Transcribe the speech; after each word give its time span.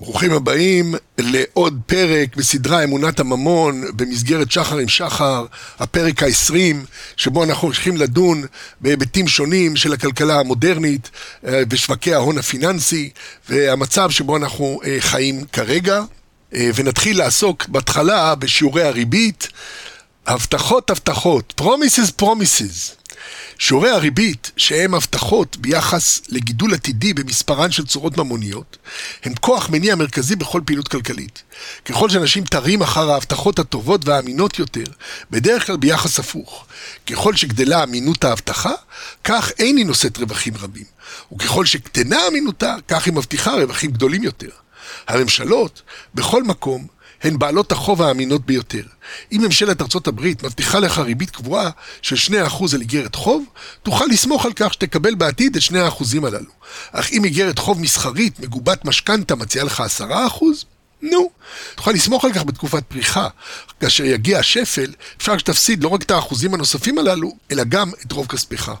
ברוכים 0.00 0.32
הבאים 0.32 0.94
לעוד 1.18 1.80
פרק 1.86 2.36
בסדרה 2.36 2.84
אמונת 2.84 3.20
הממון 3.20 3.84
במסגרת 3.96 4.50
שחר 4.50 4.78
עם 4.78 4.88
שחר, 4.88 5.46
הפרק 5.78 6.22
ה-20, 6.22 6.54
שבו 7.16 7.44
אנחנו 7.44 7.68
הולכים 7.68 7.96
לדון 7.96 8.44
בהיבטים 8.80 9.28
שונים 9.28 9.76
של 9.76 9.92
הכלכלה 9.92 10.40
המודרנית 10.40 11.10
אה, 11.46 11.62
ושווקי 11.70 12.14
ההון 12.14 12.38
הפיננסי 12.38 13.10
והמצב 13.48 14.10
שבו 14.10 14.36
אנחנו 14.36 14.80
אה, 14.84 14.96
חיים 15.00 15.44
כרגע. 15.52 16.02
אה, 16.54 16.70
ונתחיל 16.74 17.18
לעסוק 17.18 17.68
בהתחלה 17.68 18.34
בשיעורי 18.34 18.82
הריבית. 18.82 19.48
הבטחות 20.26 20.90
הבטחות, 20.90 21.60
promises 21.60 22.22
promises. 22.22 22.99
שיעורי 23.60 23.90
הריבית, 23.90 24.50
שהם 24.56 24.94
הבטחות 24.94 25.56
ביחס 25.56 26.22
לגידול 26.28 26.74
עתידי 26.74 27.14
במספרן 27.14 27.70
של 27.70 27.86
צורות 27.86 28.16
ממוניות, 28.16 28.76
הם 29.24 29.34
כוח 29.34 29.70
מניע 29.70 29.94
מרכזי 29.94 30.36
בכל 30.36 30.60
פעילות 30.64 30.88
כלכלית. 30.88 31.42
ככל 31.84 32.10
שאנשים 32.10 32.44
תרים 32.44 32.82
אחר 32.82 33.10
ההבטחות 33.10 33.58
הטובות 33.58 34.08
והאמינות 34.08 34.58
יותר, 34.58 34.84
בדרך 35.30 35.66
כלל 35.66 35.76
ביחס 35.76 36.18
הפוך. 36.18 36.66
ככל 37.06 37.36
שגדלה 37.36 37.82
אמינות 37.82 38.24
ההבטחה, 38.24 38.72
כך 39.24 39.52
אין 39.58 39.76
היא 39.76 39.86
נושאת 39.86 40.18
רווחים 40.18 40.54
רבים. 40.60 40.86
וככל 41.32 41.66
שקטנה 41.66 42.28
אמינותה, 42.28 42.76
כך 42.88 43.06
היא 43.06 43.14
מבטיחה 43.14 43.54
רווחים 43.54 43.90
גדולים 43.90 44.24
יותר. 44.24 44.50
הממשלות, 45.08 45.82
בכל 46.14 46.42
מקום, 46.42 46.86
הן 47.22 47.38
בעלות 47.38 47.72
החוב 47.72 48.02
האמינות 48.02 48.46
ביותר. 48.46 48.82
אם 49.32 49.40
ממשלת 49.44 49.82
ארצות 49.82 50.06
הברית 50.06 50.42
מבטיחה 50.42 50.78
לך 50.78 50.98
ריבית 50.98 51.30
קבועה 51.30 51.70
של 52.02 52.34
2% 52.34 52.74
על 52.74 52.80
איגרת 52.80 53.14
חוב, 53.14 53.44
תוכל 53.82 54.04
לסמוך 54.04 54.46
על 54.46 54.52
כך 54.52 54.72
שתקבל 54.72 55.14
בעתיד 55.14 55.56
את 55.56 55.62
2% 55.62 56.26
הללו. 56.26 56.50
אך 56.92 57.12
אם 57.12 57.24
איגרת 57.24 57.58
חוב 57.58 57.80
מסחרית 57.80 58.40
מגובת 58.40 58.84
משכנתה 58.84 59.34
מציעה 59.34 59.64
לך 59.64 59.82
10%, 60.00 60.04
נו, 61.02 61.30
תוכל 61.74 61.90
לסמוך 61.90 62.24
על 62.24 62.32
כך 62.32 62.44
בתקופת 62.44 62.84
פריחה. 62.84 63.28
כאשר 63.80 64.04
יגיע 64.04 64.38
השפל, 64.38 64.92
אפשר 65.16 65.38
שתפסיד 65.38 65.84
לא 65.84 65.88
רק 65.88 66.02
את 66.02 66.10
האחוזים 66.10 66.54
הנוספים 66.54 66.98
הללו, 66.98 67.36
אלא 67.50 67.64
גם 67.64 67.90
את 68.06 68.12
רוב 68.12 68.26
כספך. 68.26 68.72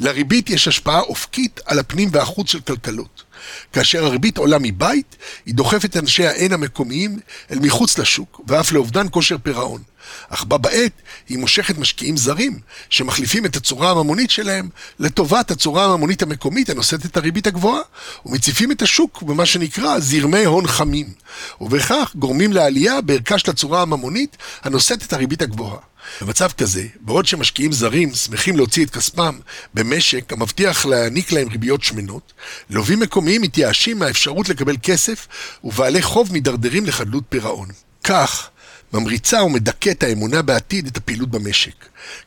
לריבית 0.00 0.50
יש 0.50 0.68
השפעה 0.68 1.00
אופקית 1.00 1.60
על 1.66 1.78
הפנים 1.78 2.08
והחוץ 2.12 2.50
של 2.50 2.60
כלכלות. 2.60 3.24
כאשר 3.72 4.04
הריבית 4.04 4.38
עולה 4.38 4.56
מבית, 4.60 5.16
היא 5.46 5.54
דוחפת 5.54 5.96
אנשי 5.96 6.26
ה-N 6.26 6.54
המקומיים 6.54 7.18
אל 7.50 7.58
מחוץ 7.58 7.98
לשוק, 7.98 8.40
ואף 8.46 8.72
לאובדן 8.72 9.06
כושר 9.10 9.36
פירעון. 9.42 9.82
אך 10.28 10.44
בה 10.44 10.58
בעת 10.58 10.92
היא 11.28 11.38
מושכת 11.38 11.78
משקיעים 11.78 12.16
זרים, 12.16 12.58
שמחליפים 12.90 13.46
את 13.46 13.56
הצורה 13.56 13.90
הממונית 13.90 14.30
שלהם 14.30 14.68
לטובת 14.98 15.50
הצורה 15.50 15.84
הממונית 15.84 16.22
המקומית 16.22 16.70
הנושאת 16.70 17.06
את 17.06 17.16
הריבית 17.16 17.46
הגבוהה, 17.46 17.80
ומציפים 18.26 18.72
את 18.72 18.82
השוק 18.82 19.22
במה 19.22 19.46
שנקרא 19.46 19.98
זרמי 19.98 20.44
הון 20.44 20.66
חמים, 20.66 21.12
ובכך 21.60 22.12
גורמים 22.14 22.52
לעלייה 22.52 23.00
בערכה 23.00 23.38
של 23.38 23.50
הצורה 23.50 23.82
הממונית 23.82 24.36
הנושאת 24.62 25.02
את 25.02 25.12
הריבית 25.12 25.42
הגבוהה. 25.42 25.78
במצב 26.20 26.50
כזה, 26.58 26.86
בעוד 27.00 27.26
שמשקיעים 27.26 27.72
זרים 27.72 28.14
שמחים 28.14 28.56
להוציא 28.56 28.84
את 28.84 28.90
כספם 28.90 29.38
במשק 29.74 30.32
המבטיח 30.32 30.86
להעניק 30.86 31.32
להם 31.32 31.48
ריביות 31.48 31.82
שמנות, 31.82 32.32
לווים 32.70 33.00
מקומיים 33.00 33.42
מתייאשים 33.42 33.98
מהאפשרות 33.98 34.48
לקבל 34.48 34.76
כסף, 34.82 35.26
ובעלי 35.64 36.02
חוב 36.02 36.32
מידרדרים 36.32 36.86
לחדלות 36.86 37.24
פירעון. 37.28 37.68
כך, 38.04 38.50
ממריצה 38.92 39.42
ומדכאת 39.42 40.02
האמונה 40.02 40.42
בעתיד 40.42 40.86
את 40.86 40.96
הפעילות 40.96 41.30
במשק. 41.30 41.74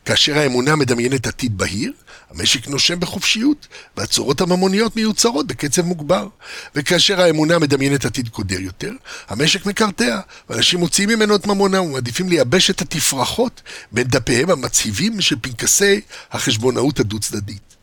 כאשר 0.04 0.38
האמונה 0.38 0.76
מדמיינת 0.76 1.26
עתיד 1.26 1.58
בהיר, 1.58 1.92
המשק 2.30 2.68
נושם 2.68 3.00
בחופשיות, 3.00 3.68
והצורות 3.96 4.40
הממוניות 4.40 4.96
מיוצרות 4.96 5.46
בקצב 5.46 5.82
מוגבר. 5.82 6.28
וכאשר 6.74 7.20
האמונה 7.20 7.58
מדמיינת 7.58 8.04
עתיד 8.04 8.28
קודר 8.28 8.60
יותר, 8.60 8.92
המשק 9.28 9.66
מקרטע, 9.66 10.20
ואנשים 10.50 10.80
מוציאים 10.80 11.08
ממנו 11.08 11.36
את 11.36 11.46
ממונה 11.46 11.82
ומעדיפים 11.82 12.28
לייבש 12.28 12.70
את 12.70 12.80
התפרחות 12.80 13.62
בין 13.92 14.06
דפיהם 14.06 14.50
המצהיבים 14.50 15.20
של 15.20 15.36
פנקסי 15.40 16.00
החשבונאות 16.32 17.00
הדו-צדדית. 17.00 17.73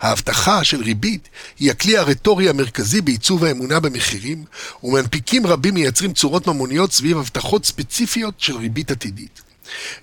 ההבטחה 0.00 0.64
של 0.64 0.82
ריבית 0.82 1.28
היא 1.58 1.70
הכלי 1.70 1.98
הרטורי 1.98 2.48
המרכזי 2.48 3.00
בעיצוב 3.00 3.44
האמונה 3.44 3.80
במחירים, 3.80 4.44
ומנפיקים 4.82 5.46
רבים 5.46 5.74
מייצרים 5.74 6.12
צורות 6.12 6.46
ממוניות 6.46 6.92
סביב 6.92 7.18
הבטחות 7.18 7.64
ספציפיות 7.64 8.34
של 8.38 8.56
ריבית 8.56 8.90
עתידית. 8.90 9.42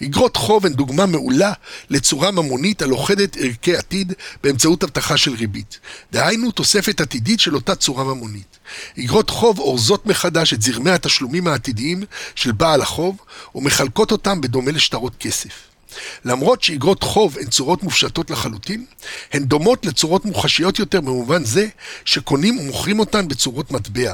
אגרות 0.03 0.38
חוב 0.38 0.65
הן 0.65 0.73
דוגמה 0.73 1.05
מעולה 1.05 1.53
לצורה 1.89 2.31
ממונית 2.31 2.81
הלוכדת 2.81 3.38
ערכי 3.38 3.75
עתיד 3.75 4.13
באמצעות 4.43 4.83
הבטחה 4.83 5.17
של 5.17 5.33
ריבית. 5.33 5.79
דהיינו 6.11 6.51
תוספת 6.51 7.01
עתידית 7.01 7.39
של 7.39 7.55
אותה 7.55 7.75
צורה 7.75 8.03
ממונית. 8.03 8.57
אגרות 8.99 9.29
חוב 9.29 9.59
אורזות 9.59 10.05
מחדש 10.05 10.53
את 10.53 10.61
זרמי 10.61 10.91
התשלומים 10.91 11.47
העתידיים 11.47 12.03
של 12.35 12.51
בעל 12.51 12.81
החוב 12.81 13.17
ומחלקות 13.55 14.11
אותם 14.11 14.41
בדומה 14.41 14.71
לשטרות 14.71 15.13
כסף. 15.19 15.76
למרות 16.25 16.63
שאיגרות 16.63 17.03
חוב 17.03 17.37
הן 17.37 17.47
צורות 17.47 17.83
מופשטות 17.83 18.31
לחלוטין, 18.31 18.85
הן 19.33 19.43
דומות 19.43 19.85
לצורות 19.85 20.25
מוחשיות 20.25 20.79
יותר 20.79 21.01
במובן 21.01 21.43
זה 21.43 21.67
שקונים 22.05 22.59
ומוכרים 22.59 22.99
אותן 22.99 23.27
בצורות 23.27 23.71
מטבע. 23.71 24.13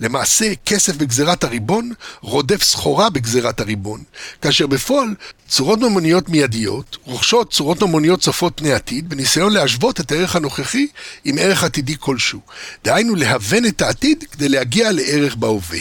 למעשה, 0.00 0.52
כסף 0.66 0.96
בגזירת 0.96 1.44
הריבון 1.44 1.92
רודף 2.20 2.62
סחורה 2.62 3.10
בגזירת 3.10 3.60
הריבון, 3.60 4.02
כאשר 4.42 4.66
בפועל 4.66 5.14
צורות 5.48 5.78
ממוניות 5.78 6.28
מיידיות 6.28 6.96
רוכשות 7.04 7.52
צורות 7.52 7.82
ממוניות 7.82 8.20
צופות 8.20 8.52
פני 8.56 8.72
עתיד 8.72 9.08
בניסיון 9.08 9.52
להשוות 9.52 10.00
את 10.00 10.12
הערך 10.12 10.36
הנוכחי 10.36 10.86
עם 11.24 11.38
ערך 11.38 11.64
עתידי 11.64 11.94
כלשהו. 11.98 12.40
דהיינו 12.84 13.14
להוון 13.14 13.66
את 13.66 13.82
העתיד 13.82 14.24
כדי 14.32 14.48
להגיע 14.48 14.92
לערך 14.92 15.36
בהווה. 15.36 15.78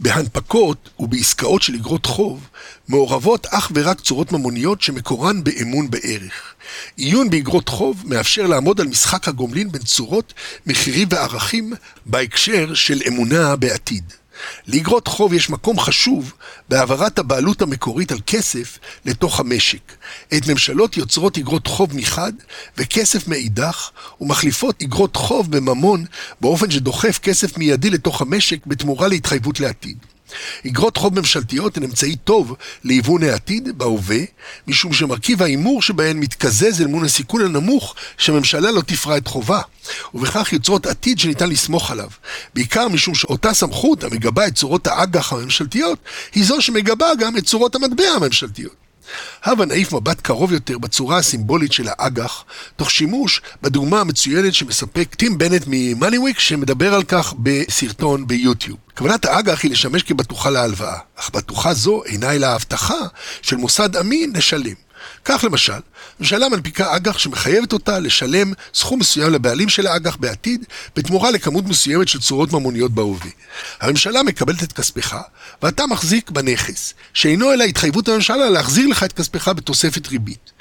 בהנפקות 0.00 0.90
ובעסקאות 0.98 1.62
של 1.62 1.74
אגרות 1.74 2.06
חוב 2.06 2.48
מעורבות 2.92 3.46
אך 3.46 3.72
ורק 3.74 4.00
צורות 4.00 4.32
ממוניות 4.32 4.82
שמקורן 4.82 5.44
באמון 5.44 5.90
בערך. 5.90 6.54
עיון 6.96 7.30
באגרות 7.30 7.68
חוב 7.68 8.02
מאפשר 8.06 8.46
לעמוד 8.46 8.80
על 8.80 8.86
משחק 8.86 9.28
הגומלין 9.28 9.72
בין 9.72 9.82
צורות, 9.82 10.34
מחירים 10.66 11.08
וערכים 11.10 11.72
בהקשר 12.06 12.74
של 12.74 13.02
אמונה 13.08 13.56
בעתיד. 13.56 14.04
לאגרות 14.66 15.08
חוב 15.08 15.32
יש 15.32 15.50
מקום 15.50 15.80
חשוב 15.80 16.32
בהעברת 16.68 17.18
הבעלות 17.18 17.62
המקורית 17.62 18.12
על 18.12 18.18
כסף 18.26 18.78
לתוך 19.04 19.40
המשק. 19.40 19.92
את 20.36 20.46
ממשלות 20.48 20.96
יוצרות 20.96 21.38
אגרות 21.38 21.66
חוב 21.66 21.96
מחד 21.96 22.32
וכסף 22.78 23.28
מאידך, 23.28 23.90
ומחליפות 24.20 24.82
אגרות 24.82 25.16
חוב 25.16 25.50
בממון 25.50 26.04
באופן 26.40 26.70
שדוחף 26.70 27.18
כסף 27.18 27.58
מיידי 27.58 27.90
לתוך 27.90 28.22
המשק 28.22 28.66
בתמורה 28.66 29.08
להתחייבות 29.08 29.60
לעתיד. 29.60 29.98
אגרות 30.66 30.96
חוב 30.96 31.18
ממשלתיות 31.18 31.76
הן 31.76 31.82
אמצעי 31.82 32.16
טוב 32.16 32.54
להיוון 32.84 33.22
העתיד 33.22 33.78
בהווה, 33.78 34.18
משום 34.66 34.92
שמרכיב 34.92 35.42
ההימור 35.42 35.82
שבהן 35.82 36.18
מתקזז 36.18 36.80
אל 36.80 36.86
מול 36.86 37.04
הסיכון 37.04 37.40
הנמוך 37.44 37.94
שהממשלה 38.18 38.70
לא 38.70 38.80
תפרע 38.80 39.16
את 39.16 39.26
חובה, 39.26 39.60
ובכך 40.14 40.52
יוצרות 40.52 40.86
עתיד 40.86 41.18
שניתן 41.18 41.48
לסמוך 41.48 41.90
עליו. 41.90 42.10
בעיקר 42.54 42.88
משום 42.88 43.14
שאותה 43.14 43.54
סמכות 43.54 44.04
המגבה 44.04 44.46
את 44.46 44.54
צורות 44.54 44.86
האג"ח 44.86 45.32
הממשלתיות, 45.32 45.98
היא 46.34 46.44
זו 46.44 46.60
שמגבה 46.60 47.06
גם 47.18 47.36
את 47.36 47.44
צורות 47.44 47.74
המטבע 47.74 48.08
הממשלתיות. 48.16 48.81
הבה 49.44 49.64
נעיף 49.64 49.92
מבט 49.92 50.20
קרוב 50.20 50.52
יותר 50.52 50.78
בצורה 50.78 51.18
הסימבולית 51.18 51.72
של 51.72 51.88
האג"ח, 51.88 52.44
תוך 52.76 52.90
שימוש 52.90 53.40
בדוגמה 53.62 54.00
המצוינת 54.00 54.54
שמספק 54.54 55.14
טים 55.14 55.38
בנט 55.38 55.64
ממאניוויק, 55.66 56.38
שמדבר 56.38 56.94
על 56.94 57.02
כך 57.02 57.34
בסרטון 57.38 58.26
ביוטיוב. 58.26 58.78
כוונת 58.96 59.24
האג"ח 59.24 59.62
היא 59.62 59.70
לשמש 59.70 60.02
כבטוחה 60.02 60.50
להלוואה, 60.50 60.98
אך 61.16 61.30
בטוחה 61.30 61.74
זו 61.74 62.04
אינה 62.04 62.32
אלא 62.32 62.46
ההבטחה 62.46 63.00
של 63.42 63.56
מוסד 63.56 63.96
אמין 63.96 64.32
לשלם. 64.36 64.74
כך 65.24 65.44
למשל, 65.44 65.72
ממשלה 66.20 66.48
מנפיקה 66.48 66.96
אג"ח 66.96 67.18
שמחייבת 67.18 67.72
אותה 67.72 67.98
לשלם 67.98 68.52
סכום 68.74 69.00
מסוים 69.00 69.32
לבעלים 69.32 69.68
של 69.68 69.86
האג"ח 69.86 70.16
בעתיד, 70.16 70.64
בתמורה 70.96 71.30
לכמות 71.30 71.64
מסוימת 71.64 72.08
של 72.08 72.20
צורות 72.20 72.52
ממוניות 72.52 72.92
בהווה. 72.92 73.30
הממשלה 73.80 74.22
מקבלת 74.22 74.62
את 74.62 74.72
כספך, 74.72 75.16
ואתה 75.62 75.86
מחזיק 75.86 76.30
בנכס, 76.30 76.94
שאינו 77.14 77.52
אלא 77.52 77.64
התחייבות 77.64 78.08
הממשלה 78.08 78.50
להחזיר 78.50 78.86
לך 78.88 79.02
את 79.02 79.12
כספך 79.12 79.48
בתוספת 79.48 80.08
ריבית. 80.08 80.52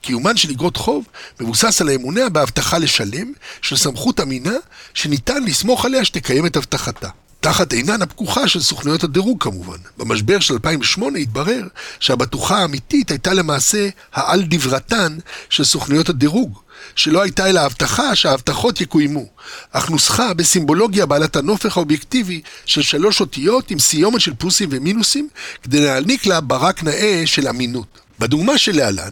קיומן 0.00 0.36
של 0.36 0.50
אגרות 0.50 0.76
חוב 0.76 1.04
מבוסס 1.40 1.80
על 1.80 1.88
האמונה 1.88 2.28
בהבטחה 2.28 2.78
לשלם, 2.78 3.32
של 3.62 3.76
סמכות 3.76 4.20
אמינה, 4.20 4.56
שניתן 4.94 5.44
לסמוך 5.44 5.84
עליה 5.84 6.04
שתקיים 6.04 6.46
את 6.46 6.56
הבטחתה. 6.56 7.08
תחת 7.40 7.72
עינן 7.72 8.02
הפקוחה 8.02 8.48
של 8.48 8.60
סוכנויות 8.60 9.04
הדירוג 9.04 9.42
כמובן. 9.42 9.76
במשבר 9.98 10.40
של 10.40 10.54
2008 10.54 11.18
התברר 11.18 11.66
שהבטוחה 12.00 12.58
האמיתית 12.58 13.10
הייתה 13.10 13.34
למעשה 13.34 13.88
העל 14.12 14.42
דברתן 14.42 15.18
של 15.50 15.64
סוכנויות 15.64 16.08
הדירוג, 16.08 16.58
שלא 16.96 17.22
הייתה 17.22 17.50
אלא 17.50 17.60
הבטחה 17.60 18.14
שההבטחות 18.14 18.80
יקוימו, 18.80 19.26
אך 19.72 19.90
נוסחה 19.90 20.34
בסימבולוגיה 20.34 21.06
בעלת 21.06 21.36
הנופך 21.36 21.76
האובייקטיבי 21.76 22.40
של 22.66 22.82
שלוש 22.82 23.20
אותיות 23.20 23.70
עם 23.70 23.78
סיומת 23.78 24.20
של 24.20 24.32
פלוסים 24.38 24.68
ומינוסים, 24.72 25.28
כדי 25.62 25.80
להעניק 25.80 26.26
לה 26.26 26.40
ברק 26.40 26.82
נאה 26.82 27.22
של 27.26 27.48
אמינות. 27.48 28.00
בדוגמה 28.18 28.58
שלהלן, 28.58 29.10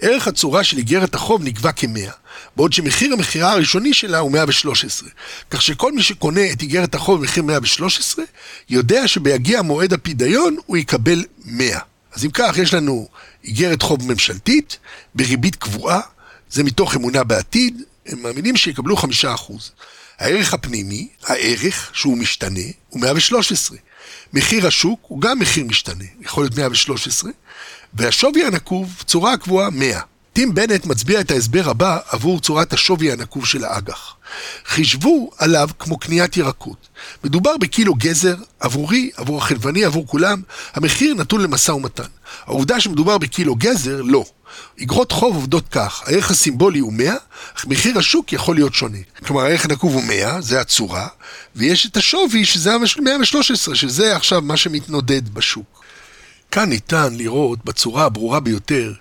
ערך 0.00 0.28
הצורה 0.28 0.64
של 0.64 0.78
איגרת 0.78 1.14
החוב 1.14 1.42
נקבע 1.44 1.72
כ-100, 1.76 2.10
בעוד 2.56 2.72
שמחיר 2.72 3.12
המכירה 3.12 3.52
הראשוני 3.52 3.94
שלה 3.94 4.18
הוא 4.18 4.32
113. 4.32 5.08
כך 5.50 5.62
שכל 5.62 5.92
מי 5.92 6.02
שקונה 6.02 6.52
את 6.52 6.62
איגרת 6.62 6.94
החוב 6.94 7.20
במחיר 7.20 7.42
113, 7.42 8.24
יודע 8.68 9.08
שביגיע 9.08 9.62
מועד 9.62 9.92
הפידיון 9.92 10.56
הוא 10.66 10.76
יקבל 10.76 11.24
100. 11.44 11.78
אז 12.12 12.24
אם 12.24 12.30
כך, 12.30 12.58
יש 12.58 12.74
לנו 12.74 13.08
איגרת 13.44 13.82
חוב 13.82 14.12
ממשלתית 14.12 14.78
בריבית 15.14 15.56
קבועה, 15.56 16.00
זה 16.50 16.64
מתוך 16.64 16.96
אמונה 16.96 17.24
בעתיד, 17.24 17.82
הם 18.06 18.22
מאמינים 18.22 18.56
שיקבלו 18.56 18.96
5%. 18.96 19.06
הערך 20.18 20.54
הפנימי, 20.54 21.08
הערך 21.24 21.90
שהוא 21.92 22.18
משתנה, 22.18 22.60
הוא 22.88 23.00
113. 23.00 23.78
מחיר 24.32 24.66
השוק 24.66 25.00
הוא 25.02 25.20
גם 25.20 25.38
מחיר 25.38 25.64
משתנה, 25.64 26.04
יכול 26.20 26.44
להיות 26.44 26.56
113, 26.58 27.30
והשווי 27.96 28.44
הנקוב, 28.44 29.02
צורה 29.06 29.32
הקבועה 29.32 29.70
100. 29.70 30.00
טים 30.32 30.54
בנט 30.54 30.86
מצביע 30.86 31.20
את 31.20 31.30
ההסבר 31.30 31.70
הבא 31.70 31.98
עבור 32.08 32.40
צורת 32.40 32.72
השווי 32.72 33.12
הנקוב 33.12 33.46
של 33.46 33.64
האג"ח. 33.64 34.14
חישבו 34.66 35.30
עליו 35.38 35.68
כמו 35.78 35.98
קניית 35.98 36.36
ירקות. 36.36 36.88
מדובר 37.24 37.56
בקילו 37.56 37.94
גזר, 37.94 38.36
עבורי, 38.60 39.10
עבור 39.16 39.38
החלבני, 39.38 39.84
עבור 39.84 40.06
כולם, 40.06 40.42
המחיר 40.74 41.14
נתון 41.14 41.40
למשא 41.40 41.72
ומתן. 41.72 42.04
העובדה 42.46 42.80
שמדובר 42.80 43.18
בקילו 43.18 43.54
גזר, 43.54 44.02
לא. 44.02 44.24
אגרות 44.82 45.12
חוב 45.12 45.36
עובדות 45.36 45.68
כך, 45.68 46.02
הערך 46.06 46.30
הסימבולי 46.30 46.78
הוא 46.78 46.92
100, 46.92 47.14
אך 47.56 47.66
מחיר 47.66 47.98
השוק 47.98 48.32
יכול 48.32 48.54
להיות 48.54 48.74
שונה. 48.74 48.98
כלומר, 49.26 49.42
הערך 49.42 49.64
הנקוב 49.64 49.94
הוא 49.94 50.02
100, 50.02 50.40
זה 50.40 50.60
הצורה, 50.60 51.08
ויש 51.56 51.86
את 51.86 51.96
השווי 51.96 52.44
שזה 52.44 52.72
113, 53.02 53.74
שזה 53.74 54.16
עכשיו 54.16 54.42
מה 54.42 54.56
שמתנודד 54.56 55.28
בשוק. 55.34 55.85
כאן 56.50 56.68
ניתן 56.68 57.14
לראות 57.14 57.64
בצורה 57.64 58.04
הברורה 58.04 58.40
ביותר 58.40 58.92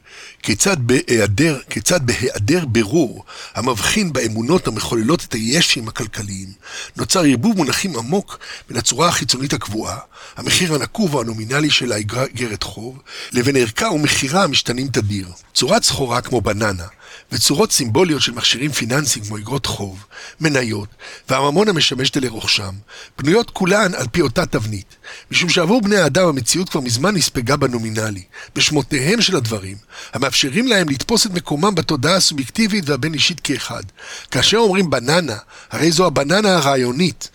כיצד 0.44 0.78
בהיעדר, 0.80 1.60
כיצד 1.70 2.00
בהיעדר 2.06 2.66
בירור 2.66 3.24
המבחין 3.54 4.14
באמונות 4.14 4.68
המחוללות 4.68 5.24
את 5.24 5.34
הישים 5.34 5.88
הכלכליים, 5.88 6.50
נוצר 6.96 7.24
ערבוב 7.24 7.58
מונחים 7.58 7.98
עמוק 7.98 8.40
בין 8.70 8.78
הצורה 8.78 9.08
החיצונית 9.08 9.54
הקבועה, 9.54 9.98
המחיר 10.36 10.76
הנקוב 10.76 11.14
או 11.14 11.22
הנומינלי 11.22 11.70
של 11.70 11.92
האגרת 11.92 12.64
חוב, 12.64 13.02
לבין 13.32 13.56
ערכה 13.56 13.90
ומחירה 13.90 14.44
המשתנים 14.44 14.88
תדיר. 14.88 15.28
צורת 15.54 15.84
סחורה 15.84 16.22
כמו 16.22 16.42
בננה, 16.42 16.86
וצורות 17.32 17.72
סימבוליות 17.72 18.22
של 18.22 18.32
מכשירים 18.32 18.72
פיננסיים 18.72 19.26
כמו 19.26 19.38
אגרות 19.38 19.66
חוב, 19.66 20.06
מניות, 20.40 20.90
והממון 21.30 21.70
המשמש 21.70 22.12
לרוכשם, 22.16 22.74
בנויות 23.18 23.50
כולן 23.50 23.94
על 23.94 24.08
פי 24.12 24.22
אותה 24.22 24.46
תבנית, 24.46 24.96
משום 25.32 25.50
שעבור 25.50 25.82
בני 25.82 25.98
האדם 25.98 26.28
המציאות 26.28 26.70
כבר 26.70 26.82
מזמן 26.82 27.16
נספגה 27.16 27.56
בנומינלי, 27.56 28.24
בשמותיהם 28.56 29.22
של 29.22 29.36
הדברים, 29.36 29.78
המאפשרים 30.14 30.68
להם 30.68 30.90
לתפוס 30.90 31.26
את 31.26 31.32
מקומם 31.32 31.76
בתודעה 31.76 32.16
הסובייקטיבית 32.16 32.90
והבין-אישית 32.90 33.40
כאחד. 33.40 33.84
כאשר 34.32 34.58
אומרים 34.58 34.90
בננה, 34.90 35.38
הרי 35.72 35.92
זו 35.92 36.06
הבננה 36.06 36.56
הרעיונית, 36.56 37.30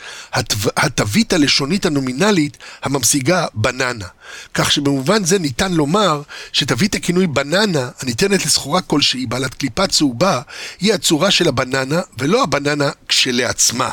התווית 0.77 1.33
הלשונית 1.33 1.87
הנומינלית 1.87 2.59
הממשיגה 2.83 3.47
בננה. 3.55 4.07
כך 4.55 4.73
שבמובן 4.73 5.25
זה 5.25 5.39
ניתן 5.39 5.73
לומר 5.73 6.23
שתווית 6.53 6.95
הכינוי 6.95 7.27
בננה, 7.27 7.89
הניתנת 8.01 8.47
לסחורה 8.47 8.81
כלשהי 8.81 9.27
בעלת 9.27 9.55
קליפה 9.55 9.87
צהובה, 9.87 10.41
היא 10.81 10.95
הצורה 10.95 11.31
של 11.31 11.49
הבננה 11.49 12.01
ולא 12.19 12.43
הבננה 12.43 12.91
כשלעצמה. 13.09 13.91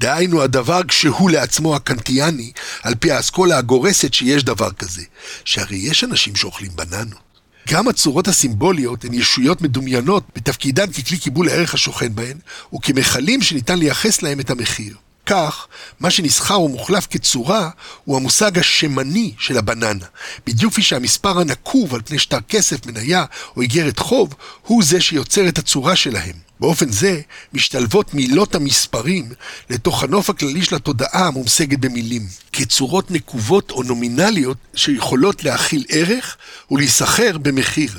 דהיינו 0.00 0.42
הדבר 0.42 0.80
כשהוא 0.88 1.30
לעצמו 1.30 1.76
הקנטיאני, 1.76 2.52
על 2.82 2.94
פי 2.94 3.12
האסכולה 3.12 3.58
הגורסת 3.58 4.14
שיש 4.14 4.44
דבר 4.44 4.70
כזה, 4.72 5.02
שהרי 5.44 5.76
יש 5.76 6.04
אנשים 6.04 6.36
שאוכלים 6.36 6.70
בננות. 6.74 7.24
גם 7.68 7.88
הצורות 7.88 8.28
הסימבוליות 8.28 9.04
הן 9.04 9.14
ישויות 9.14 9.62
מדומיינות 9.62 10.24
בתפקידן 10.36 10.92
ככלי 10.92 11.18
קיבול 11.18 11.48
הערך 11.48 11.74
השוכן 11.74 12.14
בהן, 12.14 12.38
וכמכלים 12.74 13.42
שניתן 13.42 13.78
לייחס 13.78 14.22
להם 14.22 14.40
את 14.40 14.50
המחיר. 14.50 14.96
כך, 15.26 15.66
מה 16.00 16.10
שנסחר 16.10 16.60
ומוחלף 16.60 17.06
כצורה 17.10 17.70
הוא 18.04 18.16
המושג 18.16 18.58
השמני 18.58 19.34
של 19.38 19.58
הבננה. 19.58 20.06
בדיוק 20.46 20.72
כפי 20.72 20.82
שהמספר 20.82 21.40
הנקוב 21.40 21.94
על 21.94 22.00
פני 22.04 22.18
שטר 22.18 22.40
כסף, 22.48 22.86
מניה 22.86 23.24
או 23.56 23.62
איגרת 23.62 23.98
חוב, 23.98 24.34
הוא 24.62 24.84
זה 24.84 25.00
שיוצר 25.00 25.48
את 25.48 25.58
הצורה 25.58 25.96
שלהם. 25.96 26.43
באופן 26.60 26.92
זה 26.92 27.20
משתלבות 27.52 28.14
מילות 28.14 28.54
המספרים 28.54 29.28
לתוך 29.70 30.02
הנוף 30.02 30.30
הכללי 30.30 30.64
של 30.64 30.76
התודעה 30.76 31.26
המומשגת 31.26 31.78
במילים, 31.78 32.22
כצורות 32.52 33.10
נקובות 33.10 33.70
או 33.70 33.82
נומינליות 33.82 34.56
שיכולות 34.74 35.44
להכיל 35.44 35.84
ערך 35.88 36.36
ולהיסחר 36.70 37.38
במחיר. 37.38 37.90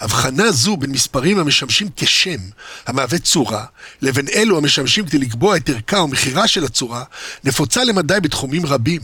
הבחנה 0.00 0.52
זו 0.52 0.76
בין 0.76 0.90
מספרים 0.90 1.38
המשמשים 1.38 1.88
כשם, 1.96 2.38
המהווה 2.86 3.18
צורה, 3.18 3.64
לבין 4.02 4.28
אלו 4.34 4.58
המשמשים 4.58 5.06
כדי 5.06 5.18
לקבוע 5.18 5.56
את 5.56 5.68
ערכה 5.68 5.98
או 5.98 6.08
מחירה 6.08 6.48
של 6.48 6.64
הצורה, 6.64 7.04
נפוצה 7.44 7.84
למדי 7.84 8.18
בתחומים 8.22 8.66
רבים, 8.66 9.00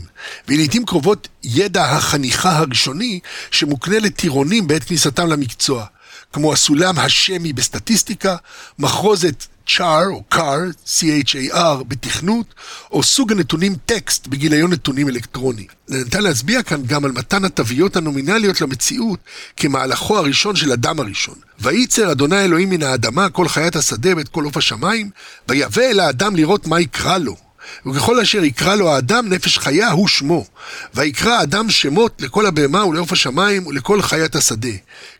והיא 0.47 0.57
לעיתים 0.57 0.85
קרובות 0.85 1.27
ידע 1.43 1.85
החניכה 1.85 2.57
הראשוני 2.57 3.19
שמוקנה 3.51 3.99
לטירונים 3.99 4.67
בעת 4.67 4.83
כניסתם 4.83 5.27
למקצוע. 5.27 5.85
כמו 6.33 6.53
הסולם 6.53 6.99
השמי 6.99 7.53
בסטטיסטיקה, 7.53 8.35
מחרוזת 8.79 9.45
צ'אר 9.77 10.05
או 10.09 10.23
קאר, 10.23 10.59
C-H-A-R, 10.85 11.83
בתכנות, 11.87 12.53
או 12.91 13.03
סוג 13.03 13.31
הנתונים 13.31 13.75
טקסט 13.85 14.27
בגיליון 14.27 14.71
נתונים 14.73 15.09
אלקטרוני. 15.09 15.67
ניתן 15.89 16.21
להצביע 16.21 16.63
כאן 16.63 16.81
גם 16.85 17.05
על 17.05 17.11
מתן 17.11 17.45
התוויות 17.45 17.95
הנומינליות 17.95 18.61
למציאות 18.61 19.19
כמהלכו 19.57 20.17
הראשון 20.17 20.55
של 20.55 20.71
אדם 20.71 20.99
הראשון. 20.99 21.35
וייצר 21.59 22.11
אדוני 22.11 22.45
אלוהים 22.45 22.69
מן 22.69 22.83
האדמה 22.83 23.29
כל 23.29 23.47
חיית 23.47 23.75
השדה 23.75 24.09
ואת 24.17 24.29
כל 24.29 24.43
עוף 24.43 24.57
השמיים, 24.57 25.09
ויבא 25.47 25.81
אל 25.81 25.99
האדם 25.99 26.35
לראות 26.35 26.67
מה 26.67 26.79
יקרא 26.79 27.17
לו. 27.17 27.48
וככל 27.85 28.19
אשר 28.19 28.43
יקרא 28.43 28.75
לו 28.75 28.89
האדם 28.91 29.29
נפש 29.29 29.57
חיה 29.57 29.91
הוא 29.91 30.07
שמו. 30.07 30.45
ויקרא 30.93 31.31
האדם 31.31 31.69
שמות 31.69 32.21
לכל 32.21 32.45
הבהמה 32.45 32.85
ולעוף 32.85 33.11
השמיים 33.11 33.67
ולכל 33.67 34.01
חיית 34.01 34.35
השדה. 34.35 34.69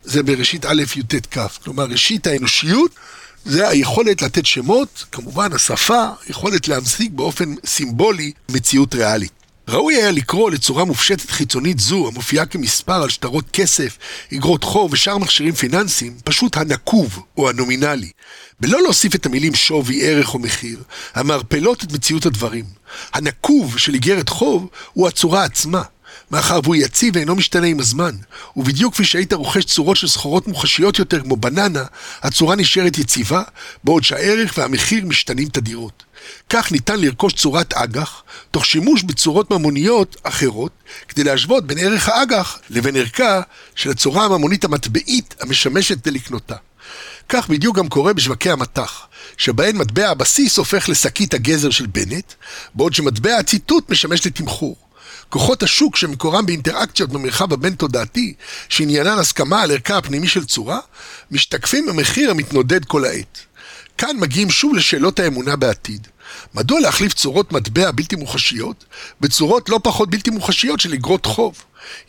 זה 0.03 0.23
בראשית 0.23 0.65
א' 0.65 0.83
י"ט 0.95 1.37
כ'. 1.37 1.57
כלומר, 1.63 1.85
ראשית 1.85 2.27
האנושיות 2.27 2.91
זה 3.45 3.69
היכולת 3.69 4.21
לתת 4.21 4.45
שמות, 4.45 5.05
כמובן 5.11 5.53
השפה, 5.53 6.05
יכולת 6.29 6.67
להמשיג 6.67 7.11
באופן 7.15 7.53
סימבולי 7.65 8.31
מציאות 8.49 8.95
ריאלית. 8.95 9.31
ראוי 9.69 9.95
היה 9.95 10.11
לקרוא 10.11 10.51
לצורה 10.51 10.85
מופשטת 10.85 11.31
חיצונית 11.31 11.79
זו, 11.79 12.07
המופיעה 12.07 12.45
כמספר 12.45 13.03
על 13.03 13.09
שטרות 13.09 13.45
כסף, 13.53 13.97
אגרות 14.33 14.63
חוב 14.63 14.93
ושאר 14.93 15.17
מכשירים 15.17 15.53
פיננסיים, 15.53 16.17
פשוט 16.23 16.57
הנקוב 16.57 17.19
או 17.37 17.49
הנומינלי, 17.49 18.11
בלא 18.59 18.81
להוסיף 18.81 19.15
את 19.15 19.25
המילים 19.25 19.55
שווי, 19.55 20.07
ערך 20.07 20.33
או 20.33 20.39
מחיר, 20.39 20.83
המערפלות 21.15 21.83
את 21.83 21.91
מציאות 21.91 22.25
הדברים. 22.25 22.65
הנקוב 23.13 23.77
של 23.77 23.93
איגרת 23.93 24.29
חוב 24.29 24.69
הוא 24.93 25.07
הצורה 25.07 25.43
עצמה, 25.43 25.81
מאחר 26.31 26.59
והוא 26.63 26.75
יציב 26.75 27.15
ואינו 27.15 27.35
משתנה 27.35 27.67
עם 27.67 27.79
הזמן, 27.79 28.15
ובדיוק 28.55 28.93
כפי 28.93 29.05
שהיית 29.05 29.33
רוכש 29.33 29.65
צורות 29.65 29.97
של 29.97 30.07
סחורות 30.07 30.47
מוחשיות 30.47 30.99
יותר 30.99 31.21
כמו 31.21 31.35
בננה, 31.35 31.83
הצורה 32.21 32.55
נשארת 32.55 32.97
יציבה, 32.97 33.43
בעוד 33.83 34.03
שהערך 34.03 34.53
והמחיר 34.57 35.05
משתנים 35.05 35.49
תדירות. 35.49 36.03
כך 36.49 36.71
ניתן 36.71 36.99
לרכוש 36.99 37.33
צורת 37.33 37.73
אג"ח, 37.73 38.23
תוך 38.51 38.65
שימוש 38.65 39.03
בצורות 39.03 39.51
ממוניות 39.51 40.15
אחרות, 40.23 40.71
כדי 41.07 41.23
להשוות 41.23 41.67
בין 41.67 41.77
ערך 41.77 42.09
האג"ח 42.09 42.59
לבין 42.69 42.95
ערכה 42.95 43.41
של 43.75 43.89
הצורה 43.89 44.25
הממונית 44.25 44.63
המטבעית 44.63 45.35
המשמשת 45.39 46.07
לקנותה. 46.07 46.55
כך 47.29 47.49
בדיוק 47.49 47.77
גם 47.77 47.89
קורה 47.89 48.13
בשווקי 48.13 48.51
המטח, 48.51 49.07
שבהן 49.37 49.77
מטבע 49.77 50.09
הבסיס 50.09 50.57
הופך 50.57 50.89
לשקית 50.89 51.33
הגזר 51.33 51.69
של 51.69 51.85
בנט, 51.85 52.33
בעוד 52.75 52.93
שמטבע 52.93 53.35
הציטוט 53.35 53.89
משמש 53.89 54.27
לתמחור. 54.27 54.75
כוחות 55.29 55.63
השוק 55.63 55.95
שמקורם 55.95 56.45
באינטראקציות 56.45 57.09
במרחב 57.09 57.53
הבין-תודעתי, 57.53 58.33
שעניינן 58.69 59.19
הסכמה 59.19 59.61
על 59.61 59.71
ערכה 59.71 59.97
הפנימי 59.97 60.27
של 60.27 60.45
צורה, 60.45 60.79
משתקפים 61.31 61.85
במחיר 61.85 62.31
המתנודד 62.31 62.85
כל 62.85 63.05
העת. 63.05 63.39
כאן 63.97 64.17
מגיעים 64.19 64.49
שוב 64.49 64.75
לשאלות 64.75 65.19
האמונה 65.19 65.55
בעתיד. 65.55 66.07
מדוע 66.53 66.79
להחליף 66.79 67.13
צורות 67.13 67.51
מטבע 67.51 67.91
בלתי 67.91 68.15
מוחשיות 68.15 68.85
בצורות 69.21 69.69
לא 69.69 69.79
פחות 69.83 70.09
בלתי 70.09 70.29
מוחשיות 70.29 70.79
של 70.79 70.93
אגרות 70.93 71.25
חוב? 71.25 71.55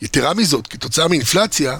יתרה 0.03 0.35
מזאת, 0.35 0.67
כתוצאה 0.67 1.09
מאינפלציה, 1.09 1.79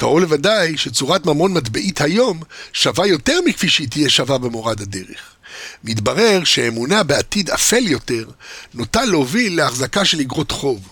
קרוב 0.00 0.20
לוודאי 0.20 0.76
שצורת 0.76 1.26
ממון 1.26 1.52
מטבעית 1.52 2.00
היום 2.00 2.40
שווה 2.72 3.06
יותר 3.06 3.38
מכפי 3.46 3.68
שהיא 3.68 3.88
תהיה 3.88 4.08
שווה 4.08 4.38
במורד 4.38 4.80
הדרך. 4.80 5.34
מתברר 5.84 6.44
שאמונה 6.44 7.02
בעתיד 7.02 7.50
אפל 7.50 7.86
יותר 7.86 8.24
נוטה 8.74 9.04
להוביל 9.04 9.56
להחזקה 9.56 10.04
של 10.04 10.20
אגרות 10.20 10.50
חוב. 10.50 10.88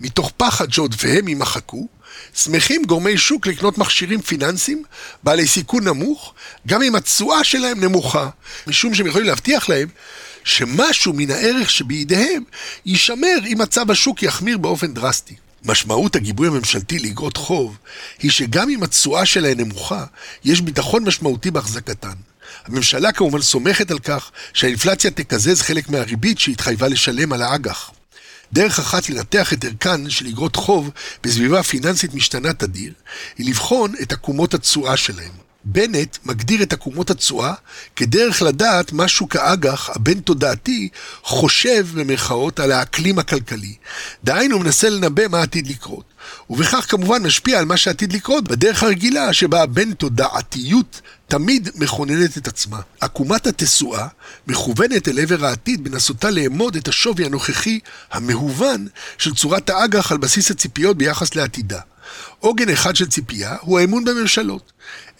מתוך 0.00 0.32
פחד 0.36 0.72
שעודפיהם 0.72 1.28
יימחקו, 1.28 1.88
שמחים 2.34 2.84
גורמי 2.84 3.18
שוק 3.18 3.46
לקנות 3.46 3.78
מכשירים 3.78 4.20
פיננסיים 4.20 4.82
בעלי 5.22 5.46
סיכון 5.46 5.88
נמוך, 5.88 6.34
גם 6.66 6.82
אם 6.82 6.94
התשואה 6.94 7.44
שלהם 7.44 7.84
נמוכה, 7.84 8.28
משום 8.66 8.94
שהם 8.94 9.06
יכולים 9.06 9.26
להבטיח 9.26 9.68
להם 9.68 9.88
שמשהו 10.44 11.12
מן 11.12 11.30
הערך 11.30 11.70
שבידיהם 11.70 12.42
יישמר 12.86 13.38
אם 13.46 13.58
מצב 13.58 13.90
השוק 13.90 14.22
יחמיר 14.22 14.58
באופן 14.58 14.94
דרסטי. 14.94 15.34
משמעות 15.64 16.16
הגיבוי 16.16 16.48
הממשלתי 16.48 16.98
לאגרות 16.98 17.36
חוב 17.36 17.78
היא 18.18 18.30
שגם 18.30 18.70
אם 18.70 18.82
התשואה 18.82 19.26
שלהן 19.26 19.60
נמוכה, 19.60 20.04
יש 20.44 20.60
ביטחון 20.60 21.04
משמעותי 21.04 21.50
בהחזקתן. 21.50 22.14
הממשלה 22.64 23.12
כמובן 23.12 23.40
סומכת 23.40 23.90
על 23.90 23.98
כך 23.98 24.30
שהאינפלציה 24.52 25.10
תקזז 25.10 25.62
חלק 25.62 25.88
מהריבית 25.88 26.38
שהתחייבה 26.38 26.88
לשלם 26.88 27.32
על 27.32 27.42
האג"ח. 27.42 27.90
דרך 28.52 28.78
אחת 28.78 29.08
לנתח 29.08 29.52
את 29.52 29.64
ערכן 29.64 30.10
של 30.10 30.26
אגרות 30.26 30.56
חוב 30.56 30.90
בסביבה 31.22 31.62
פיננסית 31.62 32.14
משתנה 32.14 32.52
תדיר, 32.52 32.92
היא 33.38 33.48
לבחון 33.48 33.92
את 34.02 34.12
עקומות 34.12 34.54
התשואה 34.54 34.96
שלהם. 34.96 35.51
בנט 35.64 36.16
מגדיר 36.24 36.62
את 36.62 36.72
עקומות 36.72 37.10
התשואה 37.10 37.54
כדרך 37.96 38.42
לדעת 38.42 38.92
מה 38.92 39.08
שוק 39.08 39.36
האג"ח 39.36 39.90
הבין-תודעתי 39.90 40.88
חושב 41.22 41.86
במרכאות 41.94 42.60
על 42.60 42.72
האקלים 42.72 43.18
הכלכלי. 43.18 43.74
דהיינו, 44.24 44.58
מנסה 44.58 44.90
לנבא 44.90 45.28
מה 45.28 45.42
עתיד 45.42 45.66
לקרות. 45.66 46.04
ובכך 46.50 46.86
כמובן 46.88 47.22
משפיע 47.22 47.58
על 47.58 47.64
מה 47.64 47.76
שעתיד 47.76 48.12
לקרות 48.12 48.44
בדרך 48.44 48.82
הרגילה 48.82 49.32
שבה 49.32 49.62
הבין-תודעתיות 49.62 51.00
תמיד 51.28 51.68
מכוננת 51.74 52.38
את 52.38 52.48
עצמה. 52.48 52.80
עקומת 53.00 53.46
התשואה 53.46 54.06
מכוונת 54.46 55.08
אל 55.08 55.18
עבר 55.18 55.46
העתיד 55.46 55.84
בנסותה 55.84 56.30
לאמוד 56.30 56.76
את 56.76 56.88
השווי 56.88 57.24
הנוכחי 57.24 57.78
המהוון 58.12 58.86
של 59.18 59.34
צורת 59.34 59.70
האג"ח 59.70 60.12
על 60.12 60.18
בסיס 60.18 60.50
הציפיות 60.50 60.96
ביחס 60.96 61.34
לעתידה. 61.34 61.80
עוגן 62.38 62.68
אחד 62.68 62.96
של 62.96 63.08
ציפייה 63.08 63.56
הוא 63.60 63.78
האמון 63.78 64.04
בממשלות. 64.04 64.72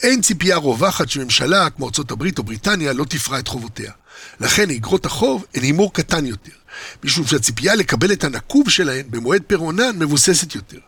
אין 0.02 0.22
ציפייה 0.22 0.56
רווחת 0.56 1.08
שממשלה 1.08 1.70
כמו 1.70 1.90
ארה"ב 1.98 2.38
או 2.38 2.42
בריטניה 2.42 2.92
לא 2.92 3.04
תפרע 3.04 3.38
את 3.38 3.48
חובותיה. 3.48 3.92
לכן 4.40 4.70
אגרות 4.70 5.06
החוב 5.06 5.44
הן 5.54 5.62
הימור 5.62 5.94
קטן 5.94 6.26
יותר, 6.26 6.52
משום 7.04 7.26
שהציפייה 7.26 7.74
לקבל 7.74 8.12
את 8.12 8.24
הנקוב 8.24 8.70
שלהן 8.70 9.04
במועד 9.10 9.42
פירעונן 9.46 9.98
מבוססת 9.98 10.54
יותר. 10.54 10.78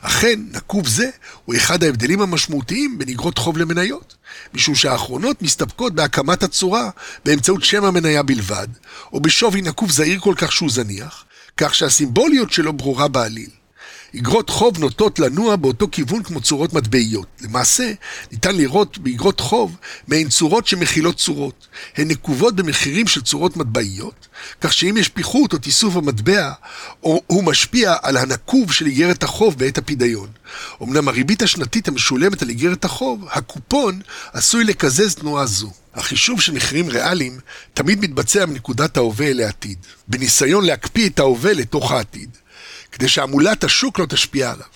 אכן, 0.00 0.40
נקוב 0.52 0.88
זה 0.88 1.10
הוא 1.44 1.56
אחד 1.56 1.84
ההבדלים 1.84 2.20
המשמעותיים 2.20 2.98
בין 2.98 3.08
אגרות 3.08 3.38
חוב 3.38 3.58
למניות, 3.58 4.16
משום 4.54 4.74
שהאחרונות 4.74 5.42
מסתפקות 5.42 5.94
בהקמת 5.94 6.42
הצורה 6.42 6.90
באמצעות 7.24 7.64
שם 7.64 7.84
המניה 7.84 8.22
בלבד, 8.22 8.68
או 9.12 9.20
בשווי 9.20 9.62
נקוב 9.62 9.90
זעיר 9.90 10.20
כל 10.20 10.34
כך 10.36 10.52
שהוא 10.52 10.70
זניח, 10.70 11.24
כך 11.56 11.74
שהסימבוליות 11.74 12.52
שלו 12.52 12.72
ברורה 12.72 13.08
בעליל. 13.08 13.50
אגרות 14.18 14.50
חוב 14.50 14.78
נוטות 14.78 15.18
לנוע 15.18 15.56
באותו 15.56 15.86
כיוון 15.92 16.22
כמו 16.22 16.40
צורות 16.40 16.72
מטבעיות. 16.72 17.26
למעשה, 17.40 17.92
ניתן 18.32 18.56
לראות 18.56 18.98
באגרות 18.98 19.40
חוב 19.40 19.76
מעין 20.08 20.28
צורות 20.28 20.66
שמכילות 20.66 21.16
צורות. 21.16 21.66
הן 21.96 22.08
נקובות 22.08 22.56
במחירים 22.56 23.06
של 23.06 23.22
צורות 23.22 23.56
מטבעיות, 23.56 24.28
כך 24.60 24.72
שאם 24.72 24.96
יש 24.96 25.08
פיחות 25.08 25.52
או 25.52 25.58
תיסוף 25.58 25.96
המטבע, 25.96 26.52
או 27.02 27.22
הוא 27.26 27.44
משפיע 27.44 27.94
על 28.02 28.16
הנקוב 28.16 28.72
של 28.72 28.86
איגרת 28.86 29.22
החוב 29.22 29.58
בעת 29.58 29.78
הפדיון. 29.78 30.28
אמנם 30.82 31.08
הריבית 31.08 31.42
השנתית 31.42 31.88
המשולמת 31.88 32.42
על 32.42 32.48
איגרת 32.48 32.84
החוב, 32.84 33.24
הקופון, 33.30 34.00
עשוי 34.32 34.64
לקזז 34.64 35.14
תנועה 35.14 35.46
זו. 35.46 35.70
החישוב 35.94 36.40
של 36.40 36.52
מחירים 36.52 36.88
ריאליים 36.88 37.38
תמיד 37.74 38.00
מתבצע 38.00 38.46
מנקודת 38.46 38.96
ההווה 38.96 39.26
אל 39.26 39.40
העתיד, 39.40 39.78
בניסיון 40.08 40.64
להקפיא 40.64 41.08
את 41.08 41.18
ההווה 41.18 41.52
לתוך 41.52 41.92
העתיד. 41.92 42.30
כדי 42.94 43.08
שעמולת 43.08 43.64
השוק 43.64 43.98
לא 43.98 44.06
תשפיע 44.06 44.50
עליו. 44.50 44.66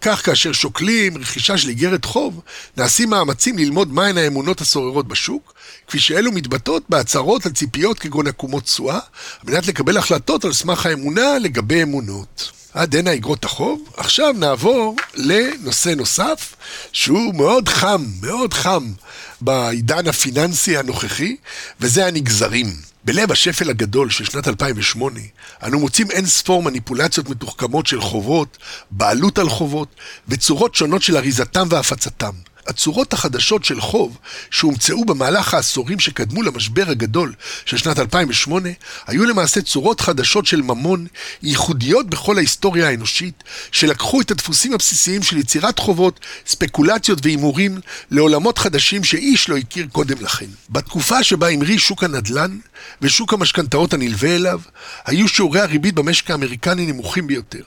כך 0.00 0.26
כאשר 0.26 0.52
שוקלים 0.52 1.18
רכישה 1.18 1.58
של 1.58 1.68
איגרת 1.68 2.04
חוב, 2.04 2.40
נעשים 2.76 3.10
מאמצים 3.10 3.58
ללמוד 3.58 3.92
מהן 3.92 4.18
האמונות 4.18 4.60
השוררות 4.60 5.08
בשוק, 5.08 5.54
כפי 5.88 5.98
שאלו 5.98 6.32
מתבטאות 6.32 6.82
בהצהרות 6.88 7.46
על 7.46 7.52
ציפיות 7.52 7.98
כגון 7.98 8.26
עקומות 8.26 8.64
תשואה, 8.64 8.94
על 8.94 9.54
מנת 9.54 9.66
לקבל 9.66 9.96
החלטות 9.96 10.44
על 10.44 10.52
סמך 10.52 10.86
האמונה 10.86 11.38
לגבי 11.38 11.82
אמונות. 11.82 12.50
עד 12.74 12.96
הנה 12.96 13.10
איגרות 13.10 13.44
החוב. 13.44 13.88
עכשיו 13.96 14.34
נעבור 14.38 14.96
לנושא 15.14 15.88
נוסף, 15.88 16.54
שהוא 16.92 17.34
מאוד 17.34 17.68
חם, 17.68 18.04
מאוד 18.22 18.54
חם 18.54 18.92
בעידן 19.40 20.08
הפיננסי 20.08 20.76
הנוכחי, 20.76 21.36
וזה 21.80 22.06
הנגזרים. 22.06 22.91
בלב 23.04 23.32
השפל 23.32 23.70
הגדול 23.70 24.10
של 24.10 24.24
שנת 24.24 24.48
2008, 24.48 25.20
אנו 25.62 25.80
מוצאים 25.80 26.10
אין 26.10 26.26
ספור 26.26 26.62
מניפולציות 26.62 27.28
מתוחכמות 27.28 27.86
של 27.86 28.00
חובות, 28.00 28.58
בעלות 28.90 29.38
על 29.38 29.48
חובות, 29.48 29.88
וצורות 30.28 30.74
שונות 30.74 31.02
של 31.02 31.16
אריזתם 31.16 31.66
והפצתם. 31.70 32.32
הצורות 32.66 33.12
החדשות 33.12 33.64
של 33.64 33.80
חוב 33.80 34.18
שהומצאו 34.50 35.04
במהלך 35.04 35.54
העשורים 35.54 36.00
שקדמו 36.00 36.42
למשבר 36.42 36.84
הגדול 36.88 37.32
של 37.64 37.76
שנת 37.76 37.98
2008 37.98 38.68
היו 39.06 39.24
למעשה 39.24 39.62
צורות 39.62 40.00
חדשות 40.00 40.46
של 40.46 40.62
ממון 40.62 41.06
ייחודיות 41.42 42.10
בכל 42.10 42.36
ההיסטוריה 42.36 42.88
האנושית 42.88 43.44
שלקחו 43.72 44.20
את 44.20 44.30
הדפוסים 44.30 44.74
הבסיסיים 44.74 45.22
של 45.22 45.36
יצירת 45.36 45.78
חובות, 45.78 46.20
ספקולציות 46.46 47.18
והימורים 47.22 47.80
לעולמות 48.10 48.58
חדשים 48.58 49.04
שאיש 49.04 49.48
לא 49.48 49.56
הכיר 49.56 49.86
קודם 49.92 50.16
לכן. 50.20 50.46
בתקופה 50.70 51.22
שבה 51.22 51.48
המריא 51.48 51.78
שוק 51.78 52.04
הנדל"ן 52.04 52.58
ושוק 53.02 53.32
המשכנתאות 53.32 53.94
הנלווה 53.94 54.36
אליו 54.36 54.60
היו 55.04 55.28
שיעורי 55.28 55.60
הריבית 55.60 55.94
במשק 55.94 56.30
האמריקני 56.30 56.86
נמוכים 56.86 57.26
ביותר. 57.26 57.62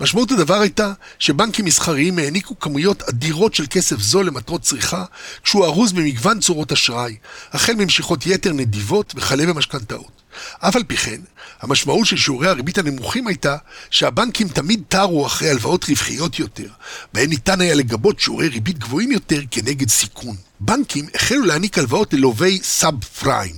משמעות 0.00 0.30
הדבר 0.30 0.60
הייתה 0.60 0.92
שבנקים 1.18 1.64
מסחריים 1.64 2.18
העניקו 2.18 2.58
כמויות 2.58 3.02
אדירות 3.02 3.54
של 3.54 3.66
כסף 3.70 4.00
זול 4.00 4.26
למטרות 4.26 4.62
צריכה, 4.62 5.04
כשהוא 5.42 5.64
ארוז 5.64 5.92
במגוון 5.92 6.40
צורות 6.40 6.72
אשראי, 6.72 7.16
החל 7.52 7.74
ממשיכות 7.74 8.26
יתר 8.26 8.52
נדיבות 8.52 9.12
וכלה 9.16 9.46
במשכנתאות. 9.46 10.20
אף 10.58 10.76
על 10.76 10.82
פי 10.84 10.96
כן, 10.96 11.20
המשמעות 11.60 12.06
של 12.06 12.16
שיעורי 12.16 12.48
הריבית 12.48 12.78
הנמוכים 12.78 13.26
הייתה 13.26 13.56
שהבנקים 13.90 14.48
תמיד 14.48 14.82
טרו 14.88 15.26
אחרי 15.26 15.50
הלוואות 15.50 15.84
רווחיות 15.88 16.38
יותר, 16.38 16.68
בהן 17.14 17.28
ניתן 17.28 17.60
היה 17.60 17.74
לגבות 17.74 18.20
שיעורי 18.20 18.48
ריבית 18.48 18.78
גבוהים 18.78 19.12
יותר 19.12 19.40
כנגד 19.50 19.88
סיכון. 19.88 20.36
בנקים 20.60 21.06
החלו 21.14 21.44
להעניק 21.44 21.78
הלוואות 21.78 22.12
ללווי 22.12 22.58
סאב 22.62 23.04
פריים, 23.04 23.54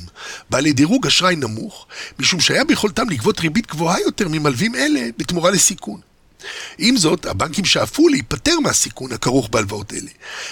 בעלי 0.50 0.73
דירוג 0.73 1.07
אשראי 1.07 1.37
נמוך, 1.37 1.87
משום 2.19 2.41
שהיה 2.41 2.64
ביכולתם 2.64 3.11
לגבות 3.11 3.41
ריבית 3.41 3.67
גבוהה 3.67 4.00
יותר 4.00 4.29
ממלווים 4.29 4.75
אלה 4.75 5.00
בתמורה 5.19 5.50
לסיכון. 5.50 6.12
עם 6.79 6.97
זאת, 6.97 7.27
הבנקים 7.27 7.65
שאפו 7.65 8.09
להיפטר 8.09 8.61
מהסיכון 8.61 9.13
הכרוך 9.13 9.49
בהלוואות 9.49 9.93
אלה. 9.93 10.11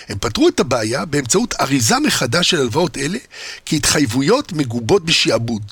הם 0.09 0.19
פתרו 0.19 0.49
את 0.49 0.61
הבעיה 0.61 1.05
באמצעות 1.05 1.55
אריזה 1.61 1.99
מחדש 1.99 2.51
של 2.51 2.61
הלוואות 2.61 2.99
אלה 2.99 3.19
כהתחייבויות 3.67 4.53
מגובות 4.53 5.05
בשעבוד. 5.05 5.63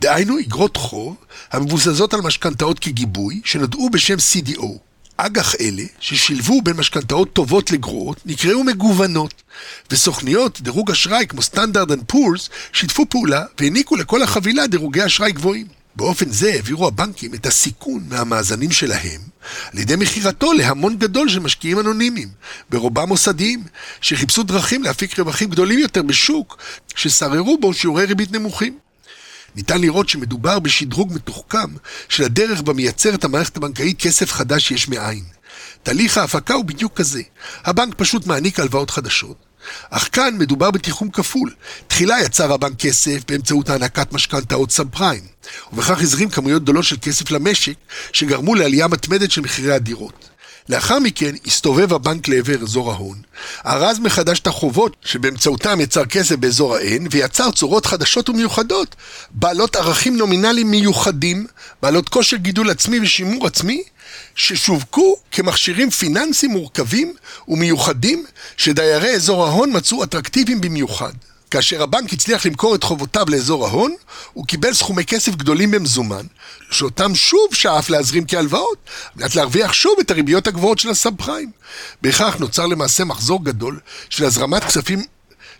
דהיינו, 0.00 0.40
אגרות 0.40 0.76
חוב 0.76 1.16
המבוססות 1.52 2.14
על 2.14 2.20
משכנתאות 2.20 2.78
כגיבוי, 2.78 3.40
שנודעו 3.44 3.90
בשם 3.90 4.16
CDO. 4.16 4.66
אג"ח 5.20 5.54
אלה, 5.60 5.82
ששילבו 6.00 6.62
בין 6.62 6.76
משכנתאות 6.76 7.32
טובות 7.32 7.70
לגרועות, 7.70 8.20
נקראו 8.26 8.64
מגוונות, 8.64 9.42
וסוכניות 9.90 10.60
דירוג 10.60 10.90
אשראי 10.90 11.26
כמו 11.26 11.42
Standard 11.42 11.90
and 11.90 12.02
Poor's 12.06 12.50
שיתפו 12.72 13.06
פעולה 13.10 13.44
והעניקו 13.60 13.96
לכל 13.96 14.22
החבילה 14.22 14.66
דירוגי 14.66 15.06
אשראי 15.06 15.32
גבוהים. 15.32 15.77
באופן 15.98 16.30
זה 16.30 16.52
העבירו 16.52 16.86
הבנקים 16.86 17.34
את 17.34 17.46
הסיכון 17.46 18.04
מהמאזנים 18.08 18.70
שלהם 18.70 19.20
על 19.72 19.78
ידי 19.78 19.96
מכירתו 19.96 20.52
להמון 20.52 20.98
גדול 20.98 21.28
של 21.28 21.38
משקיעים 21.38 21.80
אנונימיים, 21.80 22.28
ברובם 22.70 23.08
מוסדיים, 23.08 23.64
שחיפשו 24.00 24.42
דרכים 24.42 24.82
להפיק 24.82 25.18
רווחים 25.18 25.50
גדולים 25.50 25.78
יותר 25.78 26.02
בשוק 26.02 26.58
ששררו 26.94 27.58
בו 27.58 27.74
שיעורי 27.74 28.04
ריבית 28.04 28.32
נמוכים. 28.32 28.78
ניתן 29.56 29.80
לראות 29.80 30.08
שמדובר 30.08 30.58
בשדרוג 30.58 31.12
מתוחכם 31.14 31.74
של 32.08 32.24
הדרך 32.24 32.62
בה 32.62 32.72
מייצרת 32.72 33.24
המערכת 33.24 33.56
הבנקאית 33.56 34.00
כסף 34.00 34.32
חדש 34.32 34.70
יש 34.70 34.88
מאין. 34.88 35.24
תהליך 35.82 36.18
ההפקה 36.18 36.54
הוא 36.54 36.64
בדיוק 36.64 36.96
כזה. 36.96 37.22
הבנק 37.64 37.94
פשוט 37.94 38.26
מעניק 38.26 38.60
הלוואות 38.60 38.90
חדשות, 38.90 39.36
אך 39.90 40.08
כאן 40.12 40.34
מדובר 40.38 40.70
בתיחום 40.70 41.10
כפול. 41.10 41.54
תחילה 41.86 42.20
יצר 42.20 42.52
הבנק 42.52 42.78
כסף 42.78 43.18
באמצעות 43.28 43.68
הענקת 43.68 44.12
משכנתאות 44.12 44.70
סאב 44.70 44.88
פריים, 44.88 45.22
ובכך 45.72 46.00
הזרים 46.00 46.30
כמויות 46.30 46.62
גדולות 46.62 46.84
של 46.84 46.96
כסף 47.02 47.30
למשק, 47.30 47.74
שגרמו 48.12 48.54
לעלייה 48.54 48.88
מתמדת 48.88 49.30
של 49.30 49.40
מחירי 49.40 49.72
הדירות. 49.72 50.28
לאחר 50.68 50.98
מכן 50.98 51.34
הסתובב 51.46 51.92
הבנק 51.92 52.28
לעבר 52.28 52.62
אזור 52.62 52.92
ההון, 52.92 53.18
ארז 53.66 53.98
מחדש 53.98 54.40
את 54.40 54.46
החובות 54.46 54.96
שבאמצעותם 55.04 55.80
יצר 55.80 56.04
כסף 56.04 56.36
באזור 56.36 56.76
ה-N 56.76 57.08
ויצר 57.10 57.50
צורות 57.50 57.86
חדשות 57.86 58.28
ומיוחדות, 58.28 58.96
בעלות 59.30 59.76
ערכים 59.76 60.16
נומינליים 60.16 60.70
מיוחדים, 60.70 61.46
בעלות 61.82 62.08
כושר 62.08 62.36
גידול 62.36 62.70
עצמי 62.70 63.00
ושימור 63.00 63.46
עצמי, 63.46 63.82
ששווקו 64.34 65.16
כמכשירים 65.32 65.90
פיננסיים 65.90 66.52
מורכבים 66.52 67.14
ומיוחדים 67.48 68.24
שדיירי 68.56 69.14
אזור 69.14 69.46
ההון 69.46 69.76
מצאו 69.76 70.04
אטרקטיביים 70.04 70.60
במיוחד. 70.60 71.12
כאשר 71.50 71.82
הבנק 71.82 72.12
הצליח 72.12 72.46
למכור 72.46 72.74
את 72.74 72.84
חובותיו 72.84 73.26
לאזור 73.28 73.66
ההון, 73.66 73.94
הוא 74.32 74.46
קיבל 74.46 74.74
סכומי 74.74 75.04
כסף 75.04 75.34
גדולים 75.34 75.70
במזומן, 75.70 76.26
שאותם 76.70 77.14
שוב 77.14 77.54
שאף 77.54 77.90
להזרים 77.90 78.26
כהלוואות, 78.26 78.78
על 78.86 79.22
מנת 79.22 79.36
להרוויח 79.36 79.72
שוב 79.72 79.94
את 80.00 80.10
הריביות 80.10 80.46
הגבוהות 80.46 80.78
של 80.78 80.90
הסאב 80.90 81.14
פריים. 81.16 81.50
בכך 82.02 82.36
נוצר 82.38 82.66
למעשה 82.66 83.04
מחזור 83.04 83.44
גדול 83.44 83.80
של 84.10 84.24
הזרמת 84.24 84.64
כספים 84.64 85.02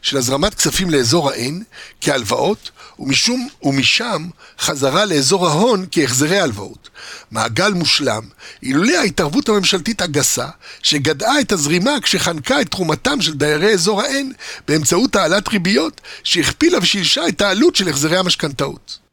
של 0.03 0.17
הזרמת 0.17 0.55
כספים 0.55 0.91
לאזור 0.91 1.31
ה-N 1.31 1.65
כהלוואות, 2.01 2.71
ומשום, 2.99 3.49
ומשם 3.63 4.29
חזרה 4.59 5.05
לאזור 5.05 5.49
ההון 5.49 5.87
כהחזרי 5.91 6.41
הלוואות. 6.41 6.89
מעגל 7.31 7.73
מושלם, 7.73 8.23
אילולא 8.63 8.97
ההתערבות 8.97 9.49
הממשלתית 9.49 10.03
הגסה, 10.03 10.47
שגדעה 10.83 11.41
את 11.41 11.53
הזרימה 11.53 12.01
כשחנקה 12.03 12.61
את 12.61 12.71
תרומתם 12.71 13.21
של 13.21 13.35
דיירי 13.35 13.73
אזור 13.75 14.03
ה-N 14.03 14.35
באמצעות 14.69 15.17
העלאת 15.17 15.49
ריביות, 15.49 16.01
שהכפילה 16.25 16.79
ושילשה 16.79 17.29
את 17.29 17.41
העלות 17.41 17.77
של 17.77 17.89
החזרי 17.89 18.17
המשכנתאות. 18.17 19.08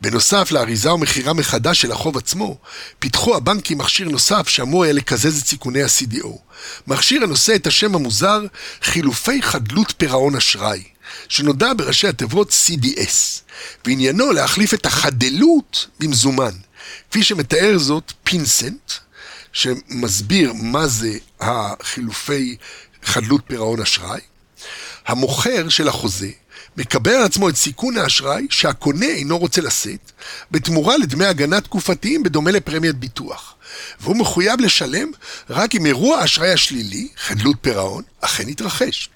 בנוסף 0.00 0.50
לאריזה 0.50 0.92
ומכירה 0.92 1.32
מחדש 1.32 1.80
של 1.80 1.92
החוב 1.92 2.16
עצמו, 2.16 2.58
פיתחו 2.98 3.36
הבנקים 3.36 3.78
מכשיר 3.78 4.08
נוסף 4.08 4.48
שאמור 4.48 4.84
היה 4.84 4.92
לקזז 4.92 5.40
את 5.40 5.46
סיכוני 5.46 5.82
ה-CDO. 5.82 6.28
מכשיר 6.86 7.22
הנושא 7.22 7.54
את 7.54 7.66
השם 7.66 7.94
המוזר 7.94 8.40
חילופי 8.82 9.42
חדלות 9.42 9.94
פירעון 9.96 10.36
אשראי, 10.36 10.82
שנודע 11.28 11.72
בראשי 11.76 12.08
התיבות 12.08 12.50
CDS, 12.50 13.40
ועניינו 13.84 14.32
להחליף 14.32 14.74
את 14.74 14.86
החדלות 14.86 15.86
במזומן, 16.00 16.52
כפי 17.10 17.22
שמתאר 17.22 17.78
זאת 17.78 18.12
פינסנט, 18.22 18.92
שמסביר 19.52 20.52
מה 20.52 20.86
זה 20.86 21.18
החילופי 21.40 22.56
חדלות 23.04 23.40
פירעון 23.46 23.80
אשראי. 23.80 24.20
המוכר 25.06 25.68
של 25.68 25.88
החוזה 25.88 26.30
מקבל 26.78 27.12
על 27.12 27.22
עצמו 27.22 27.48
את 27.48 27.56
סיכון 27.56 27.98
האשראי 27.98 28.46
שהקונה 28.50 29.06
אינו 29.06 29.38
רוצה 29.38 29.60
לשאת, 29.60 30.12
בתמורה 30.50 30.96
לדמי 30.96 31.26
הגנה 31.26 31.60
תקופתיים 31.60 32.22
בדומה 32.22 32.50
לפרמיית 32.50 32.96
ביטוח. 32.96 33.54
והוא 34.00 34.16
מחויב 34.16 34.60
לשלם 34.60 35.10
רק 35.50 35.74
אם 35.74 35.86
אירוע 35.86 36.18
האשראי 36.18 36.52
השלילי, 36.52 37.08
חדלות 37.16 37.56
פירעון, 37.60 38.02
אכן 38.20 38.48
יתרחש. 38.48 39.08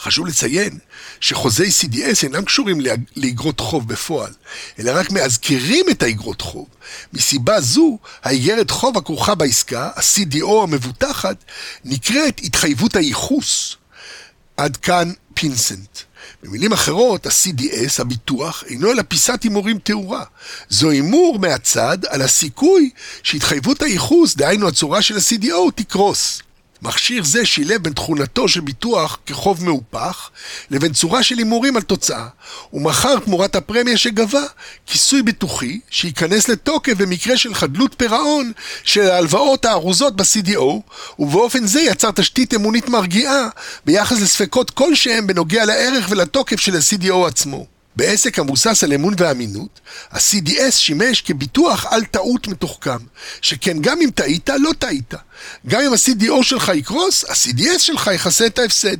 חשוב 0.00 0.26
לציין 0.26 0.78
שחוזי 1.20 1.68
CDS 1.68 2.22
אינם 2.22 2.44
קשורים 2.44 2.78
לאגרות 3.16 3.60
חוב 3.60 3.88
בפועל, 3.88 4.32
אלא 4.78 4.92
רק 4.94 5.10
מאזכרים 5.10 5.86
את 5.90 6.02
האגרות 6.02 6.40
חוב. 6.40 6.66
מסיבה 7.12 7.60
זו, 7.60 7.98
האיגרת 8.22 8.70
חוב 8.70 8.98
הכרוכה 8.98 9.34
בעסקה, 9.34 9.90
ה-CDO 9.96 10.62
המבוטחת, 10.62 11.44
נקראת 11.84 12.40
התחייבות 12.44 12.96
הייחוס. 12.96 13.76
עד 14.56 14.76
כאן 14.76 15.12
פינסנט. 15.34 16.09
במילים 16.42 16.72
אחרות, 16.72 17.26
ה-CDS, 17.26 18.00
הביטוח, 18.00 18.64
אינו 18.66 18.92
אלא 18.92 19.02
פיסת 19.08 19.42
הימורים 19.42 19.78
תאורה. 19.78 20.24
זו 20.68 20.90
הימור 20.90 21.38
מהצד 21.38 21.98
על 22.08 22.22
הסיכוי 22.22 22.90
שהתחייבות 23.22 23.82
הייחוס, 23.82 24.36
דהיינו 24.36 24.68
הצורה 24.68 25.02
של 25.02 25.16
ה-CDO, 25.16 25.70
תקרוס. 25.74 26.42
מכשיר 26.82 27.24
זה 27.24 27.46
שילב 27.46 27.82
בין 27.82 27.92
תכונתו 27.92 28.48
של 28.48 28.60
ביטוח 28.60 29.18
כחוב 29.26 29.64
מהופך, 29.64 30.30
לבין 30.70 30.92
צורה 30.92 31.22
של 31.22 31.38
הימורים 31.38 31.76
על 31.76 31.82
תוצאה, 31.82 32.26
ומכר 32.72 33.18
תמורת 33.18 33.56
הפרמיה 33.56 33.96
שגבה 33.96 34.42
כיסוי 34.86 35.22
ביטוחי 35.22 35.80
שייכנס 35.90 36.48
לתוקף 36.48 36.92
במקרה 36.92 37.36
של 37.36 37.54
חדלות 37.54 37.94
פירעון 37.96 38.52
של 38.84 39.02
ההלוואות 39.02 39.64
הארוזות 39.64 40.16
ב-CDO, 40.16 40.80
ובאופן 41.18 41.66
זה 41.66 41.80
יצר 41.80 42.10
תשתית 42.10 42.54
אמונית 42.54 42.88
מרגיעה 42.88 43.48
ביחס 43.86 44.20
לספקות 44.20 44.70
כלשהם 44.70 45.26
בנוגע 45.26 45.64
לערך 45.64 46.06
ולתוקף 46.10 46.60
של 46.60 46.76
ה-CDO 46.76 47.26
עצמו. 47.26 47.79
בעסק 47.96 48.38
המבוסס 48.38 48.84
על 48.84 48.92
אמון 48.92 49.14
ואמינות, 49.18 49.80
ה-CDS 50.10 50.70
שימש 50.70 51.20
כביטוח 51.20 51.86
על 51.90 52.04
טעות 52.04 52.48
מתוחכם, 52.48 52.98
שכן 53.40 53.76
גם 53.80 53.98
אם 54.00 54.10
טעית, 54.14 54.50
לא 54.58 54.70
טעית. 54.78 55.14
גם 55.66 55.80
אם 55.80 55.92
ה-CDO 55.92 56.42
שלך 56.42 56.72
יקרוס, 56.74 57.24
ה-CDS 57.24 57.78
שלך 57.78 58.10
יכסה 58.14 58.46
את 58.46 58.58
ההפסד. 58.58 58.96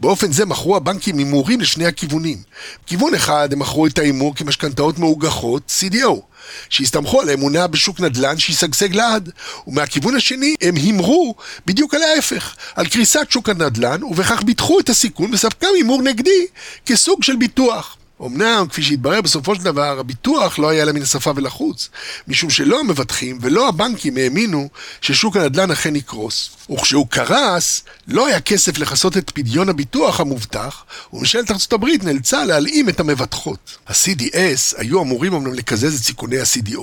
באופן 0.00 0.32
זה 0.32 0.46
מכרו 0.46 0.76
הבנקים 0.76 1.18
הימורים 1.18 1.60
לשני 1.60 1.86
הכיוונים. 1.86 2.38
כיוון 2.86 3.14
אחד 3.14 3.52
הם 3.52 3.58
מכרו 3.58 3.86
את 3.86 3.98
ההימור 3.98 4.34
כמשכנתאות 4.34 4.98
מאוגחות, 4.98 5.72
CDO, 5.80 6.20
שהסתמכו 6.68 7.20
על 7.20 7.28
האמונה 7.28 7.66
בשוק 7.66 8.00
נדל"ן 8.00 8.38
שישגשג 8.38 8.94
לעד, 8.94 9.30
ומהכיוון 9.66 10.16
השני 10.16 10.54
הם 10.60 10.74
הימרו 10.76 11.34
בדיוק 11.66 11.94
על 11.94 12.02
ההפך, 12.02 12.56
על 12.74 12.86
קריסת 12.86 13.26
שוק 13.30 13.48
הנדל"ן, 13.48 14.02
ובכך 14.02 14.42
ביטחו 14.42 14.80
את 14.80 14.88
הסיכון 14.88 15.34
וספקם 15.34 15.68
הימור 15.74 16.02
נגדי 16.02 16.46
כסוג 16.86 17.22
של 17.22 17.36
ביטוח. 17.36 17.96
אמנם, 18.26 18.66
כפי 18.70 18.82
שהתברר 18.82 19.20
בסופו 19.20 19.54
של 19.54 19.62
דבר, 19.62 19.98
הביטוח 19.98 20.58
לא 20.58 20.68
היה 20.68 20.84
לה 20.84 20.92
מן 20.92 21.02
השפה 21.02 21.32
ולחוץ, 21.36 21.88
משום 22.28 22.50
שלא 22.50 22.80
המבטחים 22.80 23.38
ולא 23.40 23.68
הבנקים 23.68 24.16
האמינו 24.16 24.68
ששוק 25.00 25.36
הנדל"ן 25.36 25.70
אכן 25.70 25.96
יקרוס. 25.96 26.50
וכשהוא 26.70 27.06
קרס, 27.10 27.82
לא 28.08 28.26
היה 28.26 28.40
כסף 28.40 28.78
לכסות 28.78 29.16
את 29.16 29.30
פדיון 29.30 29.68
הביטוח 29.68 30.20
המובטח, 30.20 30.84
וממשלת 31.12 31.50
ארצות 31.50 31.72
הברית 31.72 32.04
נאלצה 32.04 32.44
להלאים 32.44 32.88
את 32.88 33.00
המבטחות. 33.00 33.78
ה-CDS 33.86 34.74
היו 34.76 35.02
אמורים 35.02 35.34
אמנם 35.34 35.54
לקזז 35.54 35.94
את 35.94 36.04
סיכוני 36.04 36.38
ה-CDO, 36.38 36.82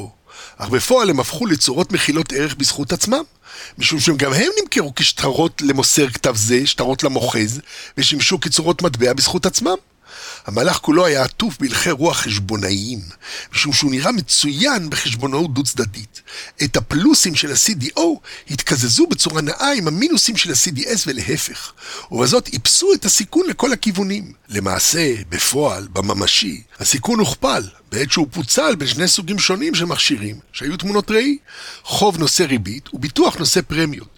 אך 0.57 0.69
בפועל 0.69 1.09
הם 1.09 1.19
הפכו 1.19 1.45
לצורות 1.45 1.91
מכילות 1.91 2.33
ערך 2.33 2.55
בזכות 2.55 2.93
עצמם. 2.93 3.23
משום 3.77 3.99
שגם 3.99 4.33
הם 4.33 4.51
נמכרו 4.61 4.95
כשטרות 4.95 5.61
למוסר 5.61 6.09
כתב 6.09 6.35
זה, 6.35 6.67
שטרות 6.67 7.03
למוכז, 7.03 7.61
ושימשו 7.97 8.39
כצורות 8.39 8.81
מטבע 8.81 9.13
בזכות 9.13 9.45
עצמם. 9.45 9.75
המהלך 10.45 10.77
כולו 10.77 11.05
היה 11.05 11.23
עטוף 11.23 11.57
בהלכי 11.59 11.91
רוח 11.91 12.17
חשבונאיים, 12.17 12.99
משום 13.53 13.73
שהוא 13.73 13.91
נראה 13.91 14.11
מצוין 14.11 14.89
בחשבונאות 14.89 15.53
דו-צדדית. 15.53 16.21
את 16.63 16.77
הפלוסים 16.77 17.35
של 17.35 17.51
ה-CDO 17.51 18.01
התקזזו 18.49 19.07
בצורה 19.07 19.41
נאה 19.41 19.71
עם 19.71 19.87
המינוסים 19.87 20.37
של 20.37 20.51
ה-CDS 20.51 21.03
ולהפך, 21.07 21.73
ובזאת 22.11 22.47
איפסו 22.53 22.93
את 22.93 23.05
הסיכון 23.05 23.47
לכל 23.49 23.73
הכיוונים. 23.73 24.33
למעשה, 24.49 25.13
בפועל, 25.29 25.87
בממשי, 25.93 26.61
הסיכון 26.79 27.19
הוכפל, 27.19 27.63
בעת 27.91 28.11
שהוא 28.11 28.27
פוצל 28.31 28.75
בין 28.75 28.87
שני 28.87 29.07
סוגים 29.07 29.39
שונים 29.39 29.75
של 29.75 29.85
מכשירים, 29.85 30.39
שהיו 30.51 30.77
תמונות 30.77 31.11
ראי, 31.11 31.37
חוב 31.83 32.17
נושא 32.17 32.43
ריבית 32.43 32.93
וביטוח 32.93 33.35
נושא 33.37 33.61
פרמיות. 33.61 34.14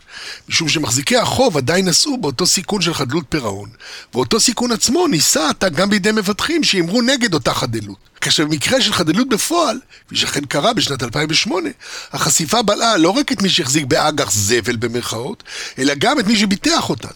משום 0.49 0.69
שמחזיקי 0.69 1.17
החוב 1.17 1.57
עדיין 1.57 1.87
נשאו 1.87 2.17
באותו 2.17 2.45
סיכון 2.45 2.81
של 2.81 2.93
חדלות 2.93 3.25
פירעון, 3.29 3.69
ואותו 4.13 4.39
סיכון 4.39 4.71
עצמו 4.71 5.07
נישא 5.07 5.47
עתה 5.49 5.69
גם 5.69 5.89
בידי 5.89 6.11
מבטחים 6.11 6.63
שאימרו 6.63 7.01
נגד 7.01 7.33
אותה 7.33 7.53
חדלות. 7.53 7.97
כאשר 8.21 8.45
במקרה 8.45 8.81
של 8.81 8.93
חדלות 8.93 9.29
בפועל, 9.29 9.79
כפי 10.07 10.15
שאכן 10.15 10.45
קרה 10.45 10.73
בשנת 10.73 11.03
2008, 11.03 11.69
החשיפה 12.13 12.61
בלעה 12.61 12.97
לא 12.97 13.09
רק 13.09 13.31
את 13.31 13.41
מי 13.41 13.49
שהחזיק 13.49 13.85
באג"ח 13.85 14.31
זבל 14.31 14.75
במרכאות, 14.75 15.43
אלא 15.77 15.93
גם 15.97 16.19
את 16.19 16.27
מי 16.27 16.35
שביטח 16.35 16.89
אותן. 16.89 17.07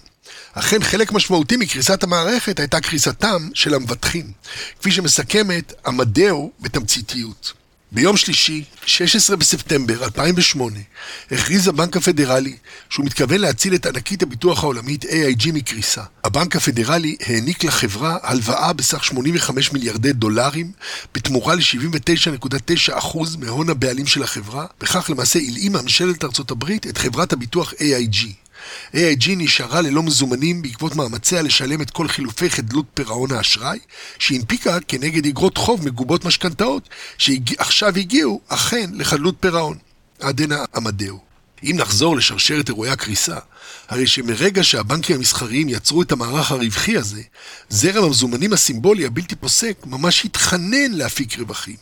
אכן 0.53 0.83
חלק 0.83 1.11
משמעותי 1.11 1.57
מקריסת 1.57 2.03
המערכת 2.03 2.59
הייתה 2.59 2.79
קריסתם 2.79 3.49
של 3.53 3.73
המבטחים, 3.73 4.31
כפי 4.79 4.91
שמסכמת 4.91 5.73
עמדאו 5.85 6.51
בתמציתיות. 6.59 7.60
ביום 7.93 8.17
שלישי, 8.17 8.63
16 8.85 9.35
בספטמבר 9.35 10.03
2008, 10.03 10.79
הכריז 11.31 11.67
הבנק 11.67 11.97
הפדרלי 11.97 12.57
שהוא 12.89 13.05
מתכוון 13.05 13.41
להציל 13.41 13.75
את 13.75 13.85
ענקית 13.85 14.23
הביטוח 14.23 14.63
העולמית 14.63 15.05
AIG 15.05 15.51
מקריסה. 15.53 16.01
הבנק 16.23 16.55
הפדרלי 16.55 17.15
העניק 17.25 17.63
לחברה 17.63 18.17
הלוואה 18.23 18.73
בסך 18.73 19.03
85 19.03 19.71
מיליארדי 19.71 20.13
דולרים 20.13 20.71
בתמורה 21.15 21.55
ל-79.9% 21.55 23.17
מהון 23.39 23.69
הבעלים 23.69 24.07
של 24.07 24.23
החברה, 24.23 24.65
בכך 24.81 25.09
למעשה 25.09 25.39
הלאימה 25.39 25.81
ממשלת 25.81 26.23
ארצות 26.23 26.51
הברית 26.51 26.87
את 26.87 26.97
חברת 26.97 27.33
הביטוח 27.33 27.73
AIG. 27.73 28.40
AIG 28.93 29.29
נשארה 29.37 29.81
ללא 29.81 30.03
מזומנים 30.03 30.61
בעקבות 30.61 30.95
מאמציה 30.95 31.41
לשלם 31.41 31.81
את 31.81 31.89
כל 31.89 32.07
חילופי 32.07 32.49
חדלות 32.49 32.85
פירעון 32.93 33.31
האשראי, 33.31 33.79
שהנפיקה 34.19 34.79
כנגד 34.87 35.25
אגרות 35.25 35.57
חוב 35.57 35.85
מגובות 35.85 36.25
משכנתאות, 36.25 36.89
שעכשיו 37.17 37.97
הגיעו 37.97 38.41
אכן 38.47 38.89
לחדלות 38.93 39.35
פירעון. 39.39 39.77
עד 40.19 40.41
הנה 40.41 40.65
עמדהו. 40.75 41.19
אם 41.63 41.75
נחזור 41.79 42.17
לשרשרת 42.17 42.67
אירועי 42.69 42.91
הקריסה, 42.91 43.37
הרי 43.91 44.07
שמרגע 44.07 44.63
שהבנקים 44.63 45.15
המסחריים 45.15 45.69
יצרו 45.69 46.01
את 46.01 46.11
המערך 46.11 46.51
הרווחי 46.51 46.97
הזה, 46.97 47.21
זרם 47.69 48.03
המזומנים 48.03 48.53
הסימבולי 48.53 49.05
הבלתי 49.05 49.35
פוסק 49.35 49.77
ממש 49.85 50.25
התחנן 50.25 50.91
להפיק 50.91 51.39
רווחים. 51.39 51.75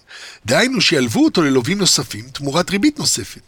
דהיינו 0.46 0.82
שילוו 0.82 1.26
אותו 1.26 1.42
ללווים 1.42 1.78
נוספים 1.78 2.26
תמורת 2.34 2.70
ריבית 2.70 3.00
נוספת. 3.00 3.42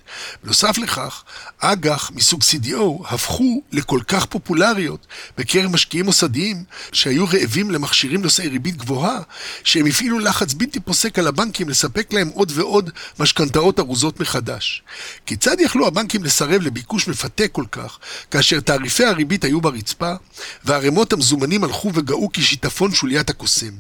בנוסף 0.44 0.78
לכך, 0.78 1.24
אג"ח 1.60 2.12
מסוג 2.16 2.42
CDO 2.44 3.14
הפכו 3.14 3.62
לכל 3.72 4.00
כך 4.08 4.26
פופולריות 4.26 5.08
בקרב 5.38 5.72
משקיעים 5.72 6.06
מוסדיים 6.06 6.64
שהיו 6.92 7.26
רעבים 7.26 7.72
למכשירים 7.72 8.22
נושאי 8.22 8.48
ריבית 8.48 8.78
גבוהה, 8.78 9.20
שהם 9.64 9.86
הפעילו 9.86 10.20
לחץ 10.20 10.54
בלתי 10.54 10.80
פוסק 10.80 11.20
על 11.20 11.28
הבנקים 11.28 11.70
לספק 11.70 12.14
להם 12.14 12.28
עוד 12.28 12.52
ועוד 12.56 12.90
משכנתאות 13.20 13.80
ארוזות 13.80 14.20
מחדש. 14.20 14.84
כיצד 15.26 15.60
יכלו 15.60 15.88
הבנקים 15.88 16.24
לסרב 16.24 16.62
לביקוש 16.62 17.08
מפתה 17.08 17.48
כל 17.48 17.66
כך, 17.72 18.00
כאשר 18.32 18.51
תעריפי 18.60 19.06
הריבית 19.06 19.44
היו 19.44 19.62
ברצפה, 19.62 20.14
וערימות 20.66 21.14
המזומנים 21.14 21.64
הלכו 21.64 21.92
וגאו 21.94 22.30
כשיטפון 22.34 22.94
שוליית 22.94 23.30
הקוסם? 23.30 23.72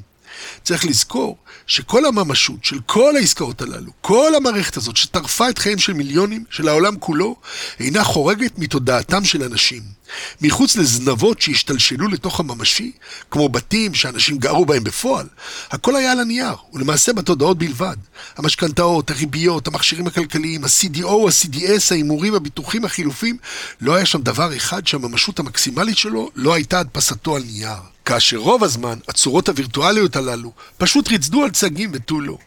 צריך 0.63 0.86
לזכור 0.86 1.38
שכל 1.67 2.05
הממשות 2.05 2.65
של 2.65 2.79
כל 2.86 3.15
העסקאות 3.15 3.62
הללו, 3.62 3.91
כל 4.01 4.36
המערכת 4.36 4.77
הזאת 4.77 4.97
שטרפה 4.97 5.49
את 5.49 5.57
חייהם 5.57 5.79
של 5.79 5.93
מיליונים, 5.93 6.43
של 6.49 6.67
העולם 6.67 6.99
כולו, 6.99 7.36
אינה 7.79 8.03
חורגת 8.03 8.60
מתודעתם 8.60 9.25
של 9.25 9.43
אנשים. 9.43 10.01
מחוץ 10.41 10.76
לזנבות 10.76 11.41
שהשתלשלו 11.41 12.08
לתוך 12.08 12.39
הממשי, 12.39 12.91
כמו 13.32 13.50
בתים 13.50 13.93
שאנשים 13.93 14.38
גרו 14.38 14.65
בהם 14.65 14.84
בפועל, 14.84 15.28
הכל 15.71 15.95
היה 15.95 16.12
על 16.12 16.19
הנייר, 16.19 16.56
ולמעשה 16.74 17.13
בתודעות 17.13 17.58
בלבד. 17.58 17.95
המשכנתאות, 18.38 19.12
הריביות, 19.12 19.67
המכשירים 19.67 20.08
הכלכליים, 20.08 20.63
ה-CDO, 20.63 21.08
ה-CDS, 21.08 21.91
ההימורים, 21.91 22.34
הביטוחים, 22.36 22.86
החילופים, 22.86 23.38
לא 23.82 23.95
היה 23.95 24.06
שם 24.06 24.21
דבר 24.21 24.58
אחד 24.58 24.88
שהממשות 24.88 25.39
המקסימלית 25.39 25.97
שלו 25.97 26.30
לא 26.36 26.54
הייתה 26.54 26.80
הדפסתו 26.80 27.36
על 27.36 27.43
נייר. 27.43 27.91
כאשר 28.06 28.38
רוב 28.38 28.63
הזמן 28.63 28.97
הצורות 29.08 29.50
הווירטואליות 29.50 30.15
הללו 30.15 30.52
פשוט 30.78 31.08
ריצדו 31.08 31.43
על 31.43 31.52
צגים 31.52 31.91
ותו 31.93 32.21
לא. 32.21 32.38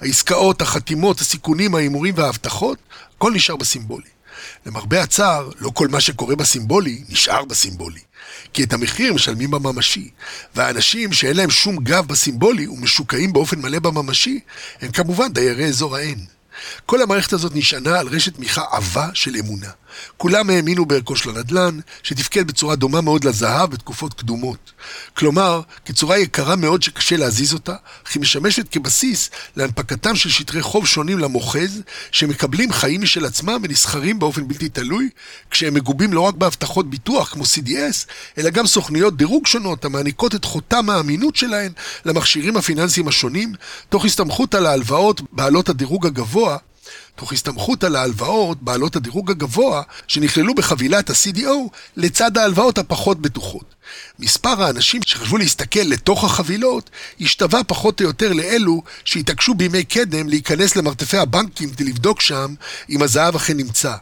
העסקאות, 0.00 0.62
החתימות, 0.62 1.20
הסיכונים, 1.20 1.74
ההימורים 1.74 2.14
וההבטחות, 2.16 2.78
הכל 3.16 3.32
נשאר 3.32 3.56
בסימבולי. 3.56 4.08
למרבה 4.66 5.02
הצער, 5.02 5.50
לא 5.60 5.70
כל 5.74 5.88
מה 5.88 6.00
שקורה 6.00 6.36
בסימבולי 6.36 7.02
נשאר 7.08 7.44
בסימבולי. 7.44 8.00
כי 8.52 8.64
את 8.64 8.72
המחיר 8.72 9.14
משלמים 9.14 9.50
בממשי, 9.50 10.10
והאנשים 10.54 11.12
שאין 11.12 11.36
להם 11.36 11.50
שום 11.50 11.76
גב 11.76 12.06
בסימבולי 12.06 12.66
ומשוקעים 12.66 13.32
באופן 13.32 13.60
מלא 13.60 13.78
בממשי, 13.78 14.40
הם 14.80 14.92
כמובן 14.92 15.32
דיירי 15.32 15.64
אזור 15.64 15.96
ה-N. 15.96 16.18
כל 16.86 17.02
המערכת 17.02 17.32
הזאת 17.32 17.52
נשענה 17.54 17.98
על 18.00 18.08
רשת 18.08 18.34
תמיכה 18.34 18.62
עבה 18.70 19.08
של 19.14 19.36
אמונה. 19.36 19.70
כולם 20.16 20.50
האמינו 20.50 20.86
בערכו 20.86 21.16
של 21.16 21.30
הנדל"ן, 21.30 21.78
שתפקד 22.02 22.46
בצורה 22.46 22.76
דומה 22.76 23.00
מאוד 23.00 23.24
לזהב 23.24 23.70
בתקופות 23.70 24.14
קדומות. 24.14 24.72
כלומר, 25.14 25.60
כצורה 25.84 26.18
יקרה 26.18 26.56
מאוד 26.56 26.82
שקשה 26.82 27.16
להזיז 27.16 27.52
אותה, 27.52 27.74
אך 28.06 28.14
היא 28.14 28.20
משמשת 28.20 28.68
כבסיס 28.68 29.30
להנפקתם 29.56 30.16
של 30.16 30.30
שטרי 30.30 30.62
חוב 30.62 30.86
שונים 30.86 31.18
למוכז, 31.18 31.82
שמקבלים 32.10 32.72
חיים 32.72 33.02
משל 33.02 33.24
עצמם 33.24 33.60
ונסחרים 33.62 34.18
באופן 34.18 34.48
בלתי 34.48 34.68
תלוי, 34.68 35.08
כשהם 35.50 35.74
מגובים 35.74 36.12
לא 36.12 36.20
רק 36.20 36.34
בהבטחות 36.34 36.90
ביטוח 36.90 37.28
כמו 37.32 37.44
CDS, 37.44 38.06
אלא 38.38 38.50
גם 38.50 38.66
סוכניות 38.66 39.16
דירוג 39.16 39.46
שונות 39.46 39.84
המעניקות 39.84 40.34
את 40.34 40.44
חותם 40.44 40.90
האמינות 40.90 41.36
שלהן 41.36 41.72
למכשירים 42.04 42.56
הפיננסיים 42.56 43.08
השונים, 43.08 43.52
תוך 43.88 44.04
הסתמכות 44.04 44.54
על 44.54 44.66
ההלוואות 44.66 45.20
בעלות 45.32 45.68
הדירוג 45.68 46.06
הגבוה 46.06 46.56
תוך 47.16 47.32
הסתמכות 47.32 47.84
על 47.84 47.96
ההלוואות 47.96 48.62
בעלות 48.62 48.96
הדירוג 48.96 49.30
הגבוה 49.30 49.82
שנכללו 50.08 50.54
בחבילת 50.54 51.10
ה-CDO 51.10 51.48
לצד 51.96 52.38
ההלוואות 52.38 52.78
הפחות 52.78 53.20
בטוחות. 53.20 53.74
מספר 54.18 54.62
האנשים 54.62 55.02
שחשבו 55.02 55.36
להסתכל 55.36 55.80
לתוך 55.80 56.24
החבילות 56.24 56.90
השתווה 57.20 57.64
פחות 57.64 58.00
או 58.00 58.06
יותר 58.06 58.32
לאלו 58.32 58.82
שהתעקשו 59.04 59.54
בימי 59.54 59.84
קדם 59.84 60.28
להיכנס 60.28 60.76
למרתפי 60.76 61.18
הבנקים 61.18 61.70
כדי 61.70 61.84
לבדוק 61.84 62.20
שם 62.20 62.54
אם 62.90 63.02
הזהב 63.02 63.36
אכן 63.36 63.56
נמצא. 63.56 63.94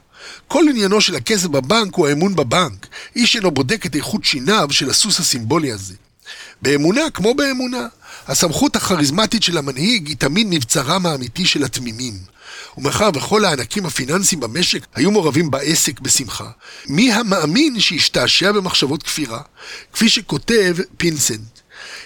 כל 0.49 0.65
עניינו 0.71 1.01
של 1.01 1.15
הכסף 1.15 1.47
בבנק 1.47 1.95
הוא 1.95 2.09
האמון 2.09 2.37
בבנק. 2.37 2.87
איש 3.17 3.37
אינו 3.37 3.51
בודק 3.51 3.87
את 3.87 3.97
איכות 3.97 4.25
שיניו 4.25 4.69
של 4.71 4.91
הסוס 4.91 5.21
הסימבולי 5.21 5.73
הזה. 5.73 5.95
באמונה 6.63 7.11
כמו 7.15 7.35
באמונה. 7.35 7.87
הסמכות 8.27 8.77
הכריזמטית 8.77 9.43
של 9.43 9.59
המנהיג 9.59 10.09
היא 10.09 10.17
תמיד 10.17 10.47
מבצרם 10.51 11.07
האמיתי 11.07 11.47
של 11.47 11.65
התמימים. 11.65 12.15
ומאחר 12.79 13.11
וכל 13.15 13.45
הענקים 13.45 13.87
הפיננסיים 13.87 14.41
במשק 14.41 14.87
היו 14.95 15.11
מעורבים 15.11 15.51
בעסק 15.51 16.01
בשמחה, 16.01 16.51
מי 16.87 17.13
המאמין 17.13 17.81
שהשתעשע 17.81 18.53
במחשבות 18.53 19.03
כפירה? 19.03 19.41
כפי 19.93 20.09
שכותב 20.09 20.77
פינסנט. 20.97 21.60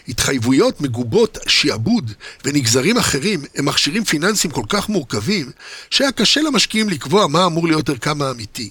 התחייבויות 0.08 0.80
מגובות 0.80 1.38
שעבוד 1.46 2.12
ונגזרים 2.44 2.98
אחרים 2.98 3.44
הם 3.54 3.64
מכשירים 3.64 4.04
פיננסיים 4.04 4.52
כל 4.52 4.64
כך 4.68 4.88
מורכבים, 4.88 5.50
שהיה 5.90 6.12
קשה 6.12 6.40
למשקיעים 6.40 6.88
לקבוע 6.88 7.26
מה 7.26 7.46
אמור 7.46 7.66
להיות 7.66 7.88
ערכם 7.88 8.22
האמיתי. 8.22 8.70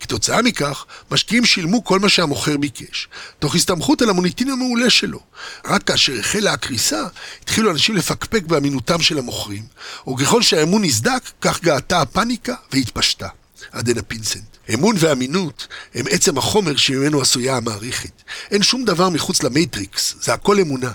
כתוצאה 0.00 0.42
מכך, 0.42 0.84
משקיעים 1.10 1.44
שילמו 1.44 1.84
כל 1.84 1.98
מה 1.98 2.08
שהמוכר 2.08 2.56
ביקש, 2.56 3.08
תוך 3.38 3.54
הסתמכות 3.54 4.02
על 4.02 4.10
המוניטין 4.10 4.50
המעולה 4.50 4.90
שלו. 4.90 5.20
רק 5.64 5.82
כאשר 5.82 6.18
החלה 6.18 6.52
הקריסה, 6.52 7.02
התחילו 7.42 7.70
אנשים 7.70 7.96
לפקפק 7.96 8.42
באמינותם 8.42 9.02
של 9.02 9.18
המוכרים, 9.18 9.62
וככל 10.08 10.42
שהאמון 10.42 10.84
נסדק, 10.84 11.22
כך 11.40 11.62
גאתה 11.62 12.00
הפאניקה 12.00 12.54
והתפשטה. 12.72 13.28
עדנה 13.72 14.02
פינסנט. 14.02 14.53
אמון 14.74 14.96
ואמינות 14.98 15.66
הם 15.94 16.04
עצם 16.10 16.38
החומר 16.38 16.76
שממנו 16.76 17.20
עשויה 17.20 17.56
המערכת. 17.56 18.22
אין 18.50 18.62
שום 18.62 18.84
דבר 18.84 19.08
מחוץ 19.08 19.42
ל 19.42 19.51
Matrix, 19.51 20.14
זה 20.20 20.34
הכל 20.34 20.60
אמונה. 20.60 20.92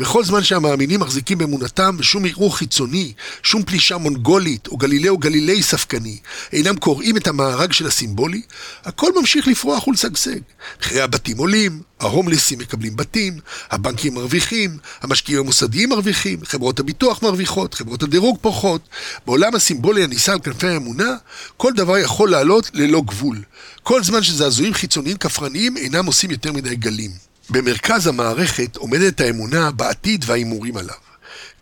וכל 0.00 0.24
זמן 0.24 0.42
שהמאמינים 0.44 1.00
מחזיקים 1.00 1.38
באמונתם 1.38 1.96
ושום 1.98 2.24
ערעור 2.24 2.56
חיצוני, 2.56 3.12
שום 3.42 3.62
פלישה 3.62 3.98
מונגולית 3.98 4.68
או 4.68 4.76
גלילאו 4.76 5.18
גלילי 5.18 5.62
ספקני, 5.62 6.18
אינם 6.52 6.76
קורעים 6.76 7.16
את 7.16 7.26
המארג 7.26 7.72
של 7.72 7.86
הסימבולי, 7.86 8.42
הכל 8.84 9.12
ממשיך 9.20 9.48
לפרוח 9.48 9.88
ולשגשג. 9.88 10.38
מחירי 10.80 11.00
הבתים 11.00 11.38
עולים, 11.38 11.82
ההומלסים 12.00 12.58
מקבלים 12.58 12.96
בתים, 12.96 13.38
הבנקים 13.70 14.14
מרוויחים, 14.14 14.78
המשקיעים 15.00 15.40
המוסדיים 15.40 15.88
מרוויחים, 15.88 16.38
חברות 16.44 16.80
הביטוח 16.80 17.22
מרוויחות, 17.22 17.74
חברות 17.74 18.02
הדירוג 18.02 18.38
פורחות. 18.40 18.88
בעולם 19.26 19.54
הסימבולי 19.54 20.04
הנישא 20.04 20.32
על 20.32 20.40
כנפי 20.40 20.66
האמונה, 20.66 21.16
כל 21.56 21.72
דבר 21.72 21.98
יכול 21.98 22.30
לעלות 22.30 22.70
ללא 22.74 23.02
גבול. 23.06 23.38
כל 23.82 24.02
זמן 24.02 24.22
שזעזועים 24.22 24.74
חיצוניים 24.74 25.16
כפרניים 25.16 25.76
אינם 25.76 26.06
עושים 26.06 26.30
יותר 26.30 26.52
מדי 26.52 26.76
גלים. 26.76 27.29
במרכז 27.50 28.06
המערכת 28.06 28.76
עומדת 28.76 29.20
האמונה 29.20 29.70
בעתיד 29.70 30.24
וההימורים 30.26 30.76
עליו. 30.76 30.94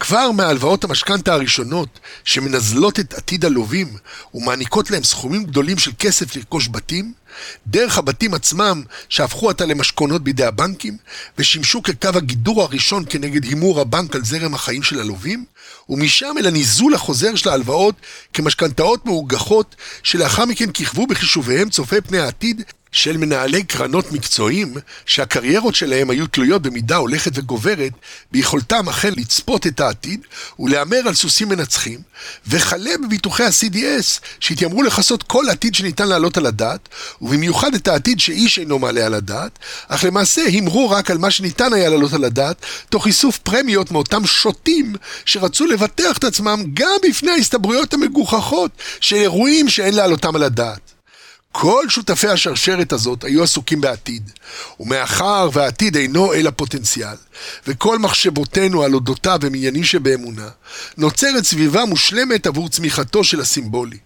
כבר 0.00 0.30
מהלוואות 0.32 0.84
המשכנתה 0.84 1.32
הראשונות, 1.32 2.00
שמנזלות 2.24 3.00
את 3.00 3.14
עתיד 3.14 3.44
הלווים 3.44 3.96
ומעניקות 4.34 4.90
להם 4.90 5.02
סכומים 5.02 5.44
גדולים 5.44 5.78
של 5.78 5.90
כסף 5.98 6.36
לרכוש 6.36 6.68
בתים, 6.68 7.12
דרך 7.66 7.98
הבתים 7.98 8.34
עצמם 8.34 8.82
שהפכו 9.08 9.50
עתה 9.50 9.66
למשכונות 9.66 10.24
בידי 10.24 10.44
הבנקים, 10.44 10.96
ושימשו 11.38 11.82
כקו 11.82 12.08
הגידור 12.08 12.62
הראשון 12.62 13.04
כנגד 13.08 13.44
הימור 13.44 13.80
הבנק 13.80 14.16
על 14.16 14.24
זרם 14.24 14.54
החיים 14.54 14.82
של 14.82 15.00
הלווים, 15.00 15.44
ומשם 15.88 16.34
אל 16.38 16.46
הניזול 16.46 16.94
החוזר 16.94 17.34
של 17.34 17.48
ההלוואות 17.48 17.94
כמשכנתאות 18.32 19.06
מאוגחות, 19.06 19.76
שלאחר 20.02 20.44
מכן 20.44 20.70
כיכבו 20.70 21.06
בחישוביהם 21.06 21.70
צופי 21.70 22.00
פני 22.00 22.18
העתיד 22.18 22.62
של 22.92 23.16
מנהלי 23.16 23.62
קרנות 23.62 24.12
מקצועיים 24.12 24.74
שהקריירות 25.06 25.74
שלהם 25.74 26.10
היו 26.10 26.26
תלויות 26.26 26.62
במידה 26.62 26.96
הולכת 26.96 27.32
וגוברת 27.34 27.92
ביכולתם 28.32 28.88
אכן 28.88 29.12
לצפות 29.16 29.66
את 29.66 29.80
העתיד 29.80 30.20
ולהמר 30.58 31.00
על 31.06 31.14
סוסים 31.14 31.48
מנצחים 31.48 32.00
וכלה 32.46 32.90
בביטוחי 33.02 33.44
ה-CDS 33.44 34.20
שהתיימרו 34.40 34.82
לכסות 34.82 35.22
כל 35.22 35.44
עתיד 35.50 35.74
שניתן 35.74 36.08
להעלות 36.08 36.36
על 36.36 36.46
הדעת 36.46 36.88
ובמיוחד 37.22 37.74
את 37.74 37.88
העתיד 37.88 38.20
שאיש 38.20 38.58
אינו 38.58 38.78
מעלה 38.78 39.06
על 39.06 39.14
הדעת 39.14 39.58
אך 39.88 40.04
למעשה 40.04 40.42
הימרו 40.42 40.90
רק 40.90 41.10
על 41.10 41.18
מה 41.18 41.30
שניתן 41.30 41.72
היה 41.72 41.88
להעלות 41.88 42.12
על 42.12 42.24
הדעת 42.24 42.56
תוך 42.88 43.06
איסוף 43.06 43.38
פרמיות 43.38 43.90
מאותם 43.90 44.26
שוטים 44.26 44.94
שרצו 45.24 45.66
לבטח 45.66 46.18
את 46.18 46.24
עצמם 46.24 46.62
גם 46.74 46.96
בפני 47.08 47.30
ההסתברויות 47.30 47.94
המגוחכות 47.94 48.70
של 49.00 49.16
אירועים 49.16 49.68
שאין 49.68 49.94
להעלותם 49.94 50.36
על 50.36 50.42
הדעת 50.42 50.97
כל 51.52 51.84
שותפי 51.88 52.28
השרשרת 52.28 52.92
הזאת 52.92 53.24
היו 53.24 53.42
עסוקים 53.42 53.80
בעתיד, 53.80 54.30
ומאחר 54.80 55.48
והעתיד 55.52 55.96
אינו 55.96 56.34
אלא 56.34 56.50
פוטנציאל, 56.56 57.16
וכל 57.66 57.98
מחשבותינו 57.98 58.82
על 58.82 58.94
אודותיו 58.94 59.38
הם 59.42 59.54
עניינים 59.54 59.84
שבאמונה, 59.84 60.48
נוצרת 60.96 61.44
סביבה 61.44 61.84
מושלמת 61.84 62.46
עבור 62.46 62.68
צמיחתו 62.68 63.24
של 63.24 63.40
הסימבולי. 63.40 63.96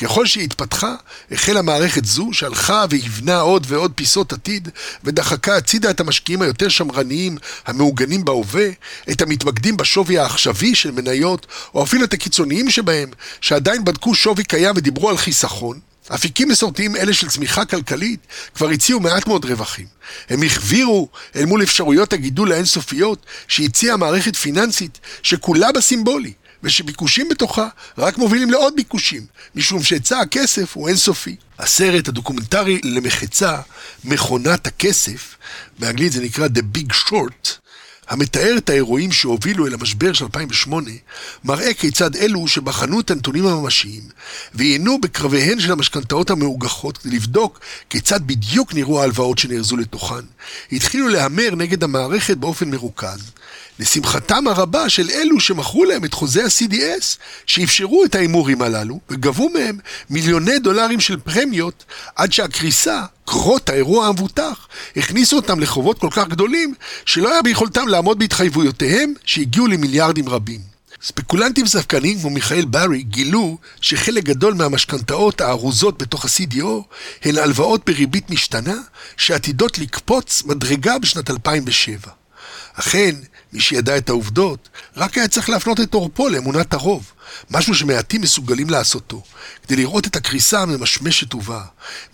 ככל 0.00 0.26
שהיא 0.26 0.44
התפתחה, 0.44 0.94
החלה 1.30 1.62
מערכת 1.62 2.04
זו 2.04 2.28
שהלכה 2.32 2.84
והבנה 2.90 3.40
עוד 3.40 3.66
ועוד 3.68 3.92
פיסות 3.94 4.32
עתיד, 4.32 4.68
ודחקה 5.04 5.56
הצידה 5.56 5.90
את 5.90 6.00
המשקיעים 6.00 6.42
היותר 6.42 6.68
שמרניים, 6.68 7.38
המעוגנים 7.66 8.24
בהווה, 8.24 8.68
את 9.10 9.22
המתמקדים 9.22 9.76
בשווי 9.76 10.18
העכשווי 10.18 10.74
של 10.74 10.90
מניות, 10.90 11.46
או 11.74 11.82
אפילו 11.82 12.04
את 12.04 12.12
הקיצוניים 12.12 12.70
שבהם, 12.70 13.10
שעדיין 13.40 13.84
בדקו 13.84 14.14
שווי 14.14 14.44
קיים 14.44 14.74
ודיברו 14.76 15.10
על 15.10 15.16
חיסכון, 15.16 15.89
אפיקים 16.14 16.48
מסורתיים 16.48 16.96
אלה 16.96 17.14
של 17.14 17.28
צמיחה 17.28 17.64
כלכלית 17.64 18.20
כבר 18.54 18.68
הציעו 18.70 19.00
מעט 19.00 19.26
מאוד 19.26 19.44
רווחים. 19.44 19.86
הם 20.28 20.42
החבירו 20.42 21.08
אל 21.36 21.44
מול 21.44 21.62
אפשרויות 21.62 22.12
הגידול 22.12 22.52
האינסופיות 22.52 23.26
שהציעה 23.48 23.96
מערכת 23.96 24.36
פיננסית 24.36 24.98
שכולה 25.22 25.72
בסימבולי, 25.72 26.32
ושביקושים 26.62 27.28
בתוכה 27.28 27.68
רק 27.98 28.18
מובילים 28.18 28.50
לעוד 28.50 28.76
ביקושים, 28.76 29.26
משום 29.54 29.82
שהיצע 29.82 30.18
הכסף 30.18 30.76
הוא 30.76 30.88
אינסופי. 30.88 31.36
הסרט 31.58 32.08
הדוקומנטרי 32.08 32.80
למחצה, 32.84 33.58
מכונת 34.04 34.66
הכסף, 34.66 35.36
באנגלית 35.78 36.12
זה 36.12 36.22
נקרא 36.22 36.46
The 36.46 36.78
Big 36.78 36.94
Short, 37.08 37.48
המתאר 38.10 38.54
את 38.58 38.70
האירועים 38.70 39.12
שהובילו 39.12 39.66
אל 39.66 39.74
המשבר 39.74 40.12
של 40.12 40.24
2008, 40.24 40.90
מראה 41.44 41.74
כיצד 41.74 42.16
אלו 42.16 42.48
שבחנו 42.48 43.00
את 43.00 43.10
הנתונים 43.10 43.46
הממשיים 43.46 44.02
ועיינו 44.54 45.00
בקרביהן 45.00 45.60
של 45.60 45.72
המשכנתאות 45.72 46.30
המאוגחות 46.30 46.98
כדי 46.98 47.16
לבדוק 47.16 47.60
כיצד 47.90 48.20
בדיוק 48.26 48.74
נראו 48.74 49.00
ההלוואות 49.00 49.38
שנארזו 49.38 49.76
לתוכן, 49.76 50.24
התחילו 50.72 51.08
להמר 51.08 51.54
נגד 51.56 51.84
המערכת 51.84 52.36
באופן 52.36 52.70
מרוכז. 52.70 53.30
לשמחתם 53.80 54.48
הרבה 54.48 54.88
של 54.88 55.10
אלו 55.10 55.40
שמכרו 55.40 55.84
להם 55.84 56.04
את 56.04 56.14
חוזה 56.14 56.44
ה-CDS, 56.44 57.04
שאפשרו 57.46 58.04
את 58.04 58.14
ההימורים 58.14 58.62
הללו, 58.62 59.00
וגבו 59.10 59.48
מהם 59.48 59.78
מיליוני 60.10 60.58
דולרים 60.58 61.00
של 61.00 61.16
פרמיות, 61.16 61.84
עד 62.16 62.32
שהקריסה, 62.32 63.02
קרות 63.24 63.70
האירוע 63.70 64.06
המבוטח, 64.06 64.68
הכניסו 64.96 65.36
אותם 65.36 65.60
לחובות 65.60 65.98
כל 65.98 66.08
כך 66.10 66.28
גדולים, 66.28 66.74
שלא 67.04 67.32
היה 67.32 67.42
ביכולתם 67.42 67.88
לעמוד 67.88 68.18
בהתחייבויותיהם, 68.18 69.14
שהגיעו 69.24 69.66
למיליארדים 69.66 70.28
רבים. 70.28 70.60
ספקולנטים 71.02 71.66
ספקנים 71.66 72.20
כמו 72.20 72.30
מיכאל 72.30 72.64
ברי 72.64 73.02
גילו 73.02 73.58
שחלק 73.80 74.24
גדול 74.24 74.54
מהמשכנתאות 74.54 75.40
הארוזות 75.40 76.02
בתוך 76.02 76.24
ה-CDO 76.24 76.82
הן 77.24 77.38
הלוואות 77.38 77.86
בריבית 77.86 78.30
משתנה 78.30 78.76
שעתידות 79.16 79.78
לקפוץ 79.78 80.42
מדרגה 80.44 80.98
בשנת 80.98 81.30
2007. 81.30 82.19
אכן, 82.74 83.14
מי 83.52 83.60
שידע 83.60 83.96
את 83.96 84.08
העובדות, 84.08 84.68
רק 84.96 85.18
היה 85.18 85.28
צריך 85.28 85.50
להפנות 85.50 85.80
את 85.80 85.94
עורפו 85.94 86.28
לאמונת 86.28 86.74
הרוב, 86.74 87.12
משהו 87.50 87.74
שמעטים 87.74 88.20
מסוגלים 88.20 88.70
לעשותו, 88.70 89.22
כדי 89.62 89.76
לראות 89.76 90.06
את 90.06 90.16
הקריסה 90.16 90.60
הממשמשת 90.60 91.34
ובאה, 91.34 91.64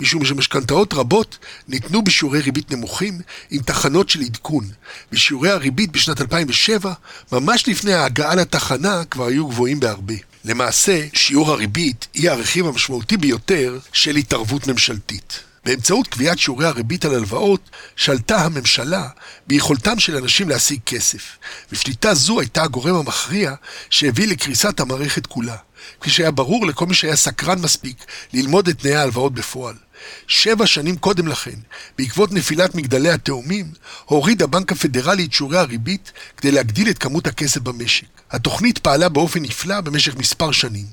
משום 0.01 0.25
שמשכנתאות 0.25 0.95
רבות 0.95 1.39
ניתנו 1.69 2.03
בשיעורי 2.03 2.41
ריבית 2.41 2.71
נמוכים 2.71 3.21
עם 3.51 3.63
תחנות 3.63 4.09
של 4.09 4.21
עדכון, 4.21 4.69
ושיעורי 5.13 5.51
הריבית 5.51 5.93
בשנת 5.93 6.21
2007, 6.21 6.93
ממש 7.33 7.69
לפני 7.69 7.93
ההגעה 7.93 8.35
לתחנה, 8.35 9.05
כבר 9.11 9.27
היו 9.27 9.47
גבוהים 9.49 9.81
בהרבה. 9.81 10.15
למעשה, 10.45 11.07
שיעור 11.13 11.51
הריבית 11.51 12.07
היא 12.15 12.31
הרכיב 12.31 12.67
המשמעותי 12.67 13.17
ביותר 13.17 13.79
של 13.93 14.17
התערבות 14.17 14.67
ממשלתית. 14.67 15.46
באמצעות 15.67 16.07
קביעת 16.07 16.39
שיעורי 16.39 16.67
הריבית 16.67 17.05
על 17.05 17.15
הלוואות, 17.15 17.71
שלטה 17.97 18.37
הממשלה 18.37 19.09
ביכולתם 19.47 19.99
של 19.99 20.17
אנשים 20.17 20.49
להשיג 20.49 20.81
כסף. 20.87 21.39
ושליטה 21.73 22.15
זו 22.15 22.41
הייתה 22.41 22.63
הגורם 22.63 22.95
המכריע 22.95 23.55
שהביא 23.91 24.29
לקריסת 24.29 24.81
המערכת 24.81 25.27
כולה, 25.27 25.57
כפי 26.01 26.11
שהיה 26.11 26.31
ברור 26.31 26.67
לכל 26.67 26.87
מי 26.87 26.95
שהיה 26.95 27.17
סקרן 27.17 27.59
מספיק 27.59 28.05
ללמוד 28.33 28.69
את 28.69 28.79
תנאי 28.79 28.95
ההלוואות 28.95 29.35
בפועל. 29.35 29.75
שבע 30.27 30.67
שנים 30.67 30.97
קודם 30.97 31.29
לכן, 31.29 31.57
בעקבות 31.99 32.33
נפילת 32.33 32.75
מגדלי 32.75 33.11
התאומים, 33.11 33.67
הוריד 34.05 34.43
הבנק 34.43 34.73
הפדרלי 34.73 35.25
את 35.25 35.33
שיעורי 35.33 35.59
הריבית 35.59 36.13
כדי 36.37 36.51
להגדיל 36.51 36.91
את 36.91 36.99
כמות 36.99 37.27
הכסף 37.27 37.61
במשק. 37.61 38.07
התוכנית 38.31 38.79
פעלה 38.79 39.09
באופן 39.09 39.43
נפלא 39.43 39.81
במשך 39.81 40.17
מספר 40.17 40.53
שנים, 40.53 40.87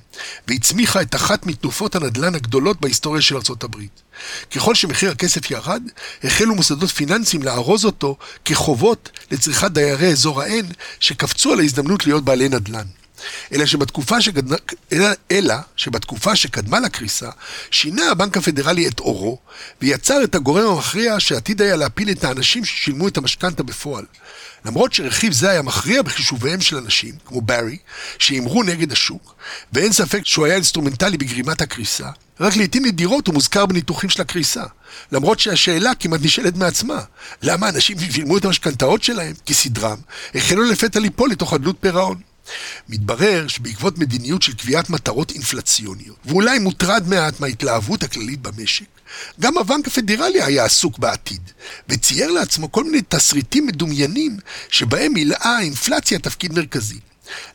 והצמיחה 0.47 1.01
את 1.01 1.15
אחת 1.15 1.45
מתנופות 1.45 1.95
הנדל"ן 1.95 2.35
הגדולות 2.35 2.81
בהיסטוריה 2.81 3.21
של 3.21 3.35
ארצות 3.35 3.63
הברית. 3.63 4.02
ככל 4.51 4.75
שמחיר 4.75 5.11
הכסף 5.11 5.51
ירד, 5.51 5.83
החלו 6.23 6.55
מוסדות 6.55 6.89
פיננסיים 6.89 7.43
לארוז 7.43 7.85
אותו 7.85 8.17
כחובות 8.45 9.09
לצריכת 9.31 9.71
דיירי 9.71 10.07
אזור 10.07 10.41
ה-N, 10.41 10.73
שקפצו 10.99 11.53
על 11.53 11.59
ההזדמנות 11.59 12.05
להיות 12.05 12.23
בעלי 12.25 12.49
נדל"ן. 12.49 13.02
אלא 13.53 13.65
שבתקופה, 13.65 14.21
שגד... 14.21 14.43
אלא, 14.91 15.07
אלא 15.31 15.55
שבתקופה 15.75 16.35
שקדמה 16.35 16.79
לקריסה, 16.79 17.29
שינה 17.71 18.11
הבנק 18.11 18.37
הפדרלי 18.37 18.87
את 18.87 18.99
אורו, 18.99 19.39
ויצר 19.81 20.23
את 20.23 20.35
הגורם 20.35 20.67
המכריע 20.67 21.19
שעתיד 21.19 21.61
היה 21.61 21.75
להפיל 21.75 22.09
את 22.09 22.23
האנשים 22.23 22.65
ששילמו 22.65 23.07
את 23.07 23.17
המשכנתה 23.17 23.63
בפועל. 23.63 24.05
למרות 24.65 24.93
שרכיב 24.93 25.33
זה 25.33 25.49
היה 25.49 25.61
מכריע 25.61 26.01
בחישוביהם 26.01 26.61
של 26.61 26.77
אנשים, 26.77 27.13
כמו 27.25 27.41
ברי, 27.41 27.77
שהימרו 28.19 28.63
נגד 28.63 28.91
השוק, 28.91 29.35
ואין 29.73 29.91
ספק 29.91 30.21
שהוא 30.25 30.45
היה 30.45 30.55
אינסטרומנטלי 30.55 31.17
בגרימת 31.17 31.61
הקריסה, 31.61 32.09
רק 32.39 32.55
לעיתים 32.55 32.85
נדירות 32.85 33.27
הוא 33.27 33.33
מוזכר 33.33 33.65
בניתוחים 33.65 34.09
של 34.09 34.21
הקריסה. 34.21 34.63
למרות 35.11 35.39
שהשאלה 35.39 35.95
כמעט 35.95 36.21
נשאלת 36.23 36.55
מעצמה, 36.55 37.01
למה 37.41 37.69
אנשים 37.69 37.97
שילמו 37.99 38.37
את 38.37 38.45
המשכנתאות 38.45 39.03
שלהם, 39.03 39.33
כסדרם, 39.45 39.97
החלו 40.35 40.63
לפתע 40.63 40.99
ליפול 40.99 41.29
לתוך 41.29 41.53
חדלות 41.53 41.75
פירעון. 41.79 42.17
מתברר 42.89 43.47
שבעקבות 43.47 43.97
מדיניות 43.97 44.41
של 44.41 44.53
קביעת 44.53 44.89
מטרות 44.89 45.31
אינפלציוניות, 45.31 46.17
ואולי 46.25 46.59
מוטרד 46.59 47.07
מעט 47.07 47.39
מההתלהבות 47.39 48.03
הכללית 48.03 48.41
במשק, 48.41 48.85
גם 49.39 49.57
הבנק 49.57 49.87
הפדרלי 49.87 50.43
היה 50.43 50.65
עסוק 50.65 50.97
בעתיד, 50.97 51.51
וצייר 51.89 52.31
לעצמו 52.31 52.71
כל 52.71 52.83
מיני 52.83 53.01
תסריטים 53.09 53.67
מדומיינים 53.67 54.37
שבהם 54.69 55.13
מילאה 55.13 55.57
האינפלציה 55.57 56.19
תפקיד 56.19 56.53
מרכזי. 56.53 56.99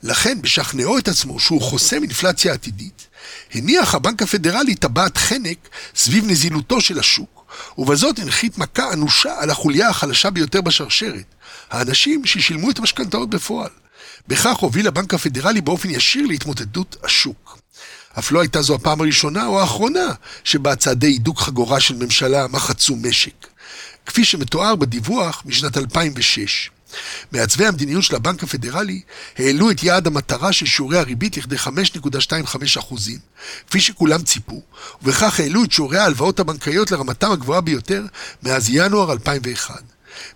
לכן, 0.02 0.42
בשכנעו 0.42 0.98
את 0.98 1.08
עצמו 1.08 1.40
שהוא 1.40 1.62
חוסם 1.62 2.02
אינפלציה 2.02 2.52
עתידית, 2.52 3.06
הניח 3.54 3.94
הבנק 3.94 4.22
הפדרלי 4.22 4.74
טבעת 4.74 5.16
חנק 5.16 5.68
סביב 5.96 6.24
נזילותו 6.26 6.80
של 6.80 6.98
השוק, 6.98 7.54
ובזאת 7.78 8.18
הנחית 8.18 8.58
מכה 8.58 8.92
אנושה 8.92 9.34
על 9.38 9.50
החוליה 9.50 9.88
החלשה 9.88 10.30
ביותר 10.30 10.60
בשרשרת, 10.60 11.34
האנשים 11.70 12.24
ששילמו 12.24 12.70
את 12.70 12.78
המשכנתאות 12.78 13.30
בפועל. 13.30 13.70
בכך 14.28 14.56
הוביל 14.56 14.88
הבנק 14.88 15.14
הפדרלי 15.14 15.60
באופן 15.60 15.90
ישיר 15.90 16.26
להתמוטטות 16.26 16.96
השוק. 17.04 17.58
אף 18.18 18.32
לא 18.32 18.40
הייתה 18.40 18.62
זו 18.62 18.74
הפעם 18.74 19.00
הראשונה 19.00 19.46
או 19.46 19.60
האחרונה 19.60 20.06
שבה 20.44 20.76
צעדי 20.76 21.06
הידוק 21.06 21.40
חגורה 21.40 21.80
של 21.80 21.96
ממשלה 21.96 22.46
מחצו 22.46 22.96
משק. 22.96 23.46
כפי 24.06 24.24
שמתואר 24.24 24.76
בדיווח 24.76 25.42
משנת 25.46 25.76
2006. 25.76 26.70
מעצבי 27.32 27.66
המדיניות 27.66 28.02
של 28.02 28.16
הבנק 28.16 28.42
הפדרלי 28.42 29.00
העלו 29.38 29.70
את 29.70 29.82
יעד 29.82 30.06
המטרה 30.06 30.52
של 30.52 30.66
שיעורי 30.66 30.98
הריבית 30.98 31.36
לכדי 31.36 31.56
5.25%, 31.56 32.94
כפי 33.68 33.80
שכולם 33.80 34.22
ציפו, 34.22 34.62
ובכך 35.02 35.40
העלו 35.40 35.64
את 35.64 35.72
שיעורי 35.72 35.98
ההלוואות 35.98 36.40
הבנקאיות 36.40 36.90
לרמתם 36.90 37.30
הגבוהה 37.30 37.60
ביותר 37.60 38.06
מאז 38.42 38.68
ינואר 38.70 39.12
2001. 39.12 39.82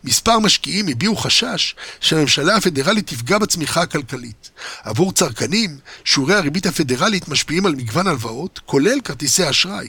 מספר 0.04 0.38
משקיעים 0.38 0.88
הביעו 0.88 1.16
חשש 1.16 1.74
שהממשלה 2.00 2.56
הפדרלית 2.56 3.06
תפגע 3.06 3.38
בצמיחה 3.38 3.82
הכלכלית. 3.82 4.50
עבור 4.82 5.12
צרכנים, 5.12 5.78
שיעורי 6.04 6.34
הריבית 6.34 6.66
הפדרלית 6.66 7.28
משפיעים 7.28 7.66
על 7.66 7.74
מגוון 7.74 8.06
הלוואות, 8.06 8.60
כולל 8.66 9.00
כרטיסי 9.04 9.50
אשראי. 9.50 9.88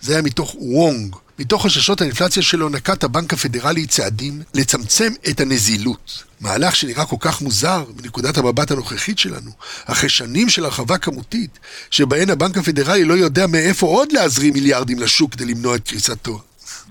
זה 0.00 0.12
היה 0.12 0.22
מתוך 0.22 0.54
וונג. 0.58 1.16
מתוך 1.38 1.66
חששות 1.66 2.00
האינפלציה 2.00 2.42
שלו 2.42 2.68
נקט 2.68 3.04
הבנק 3.04 3.32
הפדרלי 3.32 3.86
צעדים 3.86 4.42
לצמצם 4.54 5.12
את 5.28 5.40
הנזילות. 5.40 6.22
מהלך 6.40 6.76
שנראה 6.76 7.06
כל 7.06 7.16
כך 7.20 7.42
מוזר 7.42 7.84
מנקודת 7.96 8.38
המבט 8.38 8.70
הנוכחית 8.70 9.18
שלנו, 9.18 9.50
אחרי 9.84 10.08
שנים 10.08 10.48
של 10.48 10.64
הרחבה 10.64 10.98
כמותית, 10.98 11.58
שבהן 11.90 12.30
הבנק 12.30 12.58
הפדרלי 12.58 13.04
לא 13.04 13.14
יודע 13.14 13.46
מאיפה 13.46 13.86
עוד 13.86 14.12
להזרים 14.12 14.52
מיליארדים 14.52 14.98
לשוק 14.98 15.32
כדי 15.32 15.44
למנוע 15.44 15.76
את 15.76 15.88
קריסתו. 15.88 16.42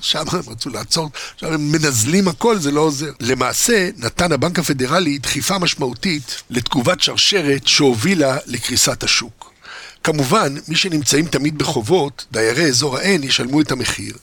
שם 0.06 0.24
הם 0.32 0.42
רצו 0.48 0.70
לעצור, 0.70 1.10
עכשיו 1.36 1.54
הם 1.54 1.72
מנזלים 1.72 2.28
הכל, 2.28 2.60
זה 2.60 2.72
לא 2.72 2.82
עוזר. 2.82 3.12
למעשה, 3.20 3.90
נתן 3.98 4.32
הבנק 4.32 4.60
הפדרלי 4.60 5.18
דחיפה 5.18 5.60
משמעותית 5.60 6.42
לתגובת 6.50 7.02
שרשרת 7.02 7.68
שהובילה 7.68 8.38
לקריסת 8.46 9.04
השוק. 9.04 9.52
כמובן, 10.04 10.56
מי 10.68 10.76
שנמצאים 10.76 11.26
תמיד 11.26 11.58
בחובות, 11.58 12.26
דיירי 12.32 12.66
אזור 12.66 12.98
ה-N 12.98 13.26
ישלמו 13.26 13.62
את 13.62 13.72
המחיר, 13.72 14.14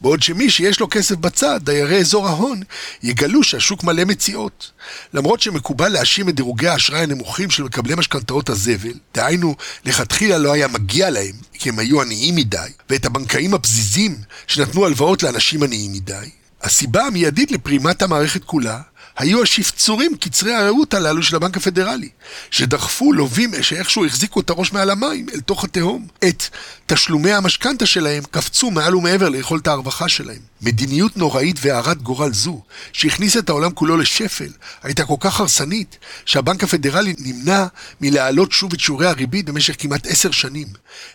בעוד 0.00 0.22
שמי 0.22 0.50
שיש 0.50 0.80
לו 0.80 0.88
כסף 0.90 1.16
בצד, 1.16 1.60
דיירי 1.62 1.98
אזור 1.98 2.28
ההון, 2.28 2.60
יגלו 3.02 3.42
שהשוק 3.42 3.84
מלא 3.84 4.04
מציאות. 4.04 4.70
למרות 5.14 5.40
שמקובל 5.40 5.88
להאשים 5.88 6.28
את 6.28 6.34
דירוגי 6.34 6.68
האשראי 6.68 7.00
הנמוכים 7.00 7.50
של 7.50 7.62
מקבלי 7.62 7.94
משכנתאות 7.94 8.48
הזבל, 8.48 8.92
דהיינו, 9.14 9.54
לכתחילה 9.84 10.38
לא 10.38 10.52
היה 10.52 10.68
מגיע 10.68 11.10
להם, 11.10 11.34
כי 11.52 11.68
הם 11.68 11.78
היו 11.78 12.02
עניים 12.02 12.36
מדי, 12.36 12.70
ואת 12.90 13.06
הבנקאים 13.06 13.54
הפזיזים 13.54 14.16
שנתנו 14.46 14.86
הלוואות 14.86 15.22
לאנשים 15.22 15.62
עניים 15.62 15.92
מדי, 15.92 16.30
הסיבה 16.62 17.06
המיידית 17.06 17.50
לפרימת 17.50 18.02
המערכת 18.02 18.44
כולה 18.44 18.80
היו 19.18 19.42
השפצורים 19.42 20.16
קצרי 20.16 20.54
הראות 20.54 20.94
הללו 20.94 21.22
של 21.22 21.36
הבנק 21.36 21.56
הפדרלי, 21.56 22.08
שדחפו 22.50 23.12
לווים 23.12 23.62
שאיכשהו 23.62 24.04
החזיקו 24.04 24.40
את 24.40 24.50
הראש 24.50 24.72
מעל 24.72 24.90
המים 24.90 25.26
אל 25.34 25.40
תוך 25.40 25.64
התהום. 25.64 26.06
את 26.28 26.42
תשלומי 26.86 27.32
המשכנתה 27.32 27.86
שלהם 27.86 28.22
קפצו 28.30 28.70
מעל 28.70 28.96
ומעבר 28.96 29.28
ליכולת 29.28 29.68
הרווחה 29.68 30.08
שלהם. 30.08 30.38
מדיניות 30.62 31.16
נוראית 31.16 31.56
והרת 31.60 32.02
גורל 32.02 32.32
זו, 32.32 32.62
שהכניסה 32.92 33.38
את 33.38 33.48
העולם 33.48 33.70
כולו 33.70 33.96
לשפל, 33.96 34.48
הייתה 34.82 35.04
כל 35.04 35.14
כך 35.20 35.40
הרסנית, 35.40 35.98
שהבנק 36.24 36.64
הפדרלי 36.64 37.14
נמנע 37.18 37.66
מלהעלות 38.00 38.52
שוב 38.52 38.72
את 38.72 38.80
שיעורי 38.80 39.06
הריבית 39.06 39.46
במשך 39.46 39.74
כמעט 39.78 40.06
עשר 40.06 40.30
שנים. 40.30 40.66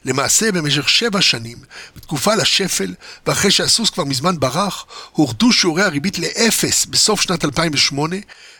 למעשה, 0.05 0.51
במשך 0.51 0.89
שבע 0.89 1.21
שנים, 1.21 1.57
בתקופה 1.95 2.35
לשפל, 2.35 2.93
ואחרי 3.27 3.51
שהסוס 3.51 3.89
כבר 3.89 4.03
מזמן 4.03 4.39
ברח, 4.39 4.85
הורדו 5.11 5.51
שיעורי 5.51 5.83
הריבית 5.83 6.19
לאפס 6.19 6.85
בסוף 6.85 7.21
שנת 7.21 7.45
2008, 7.45 7.92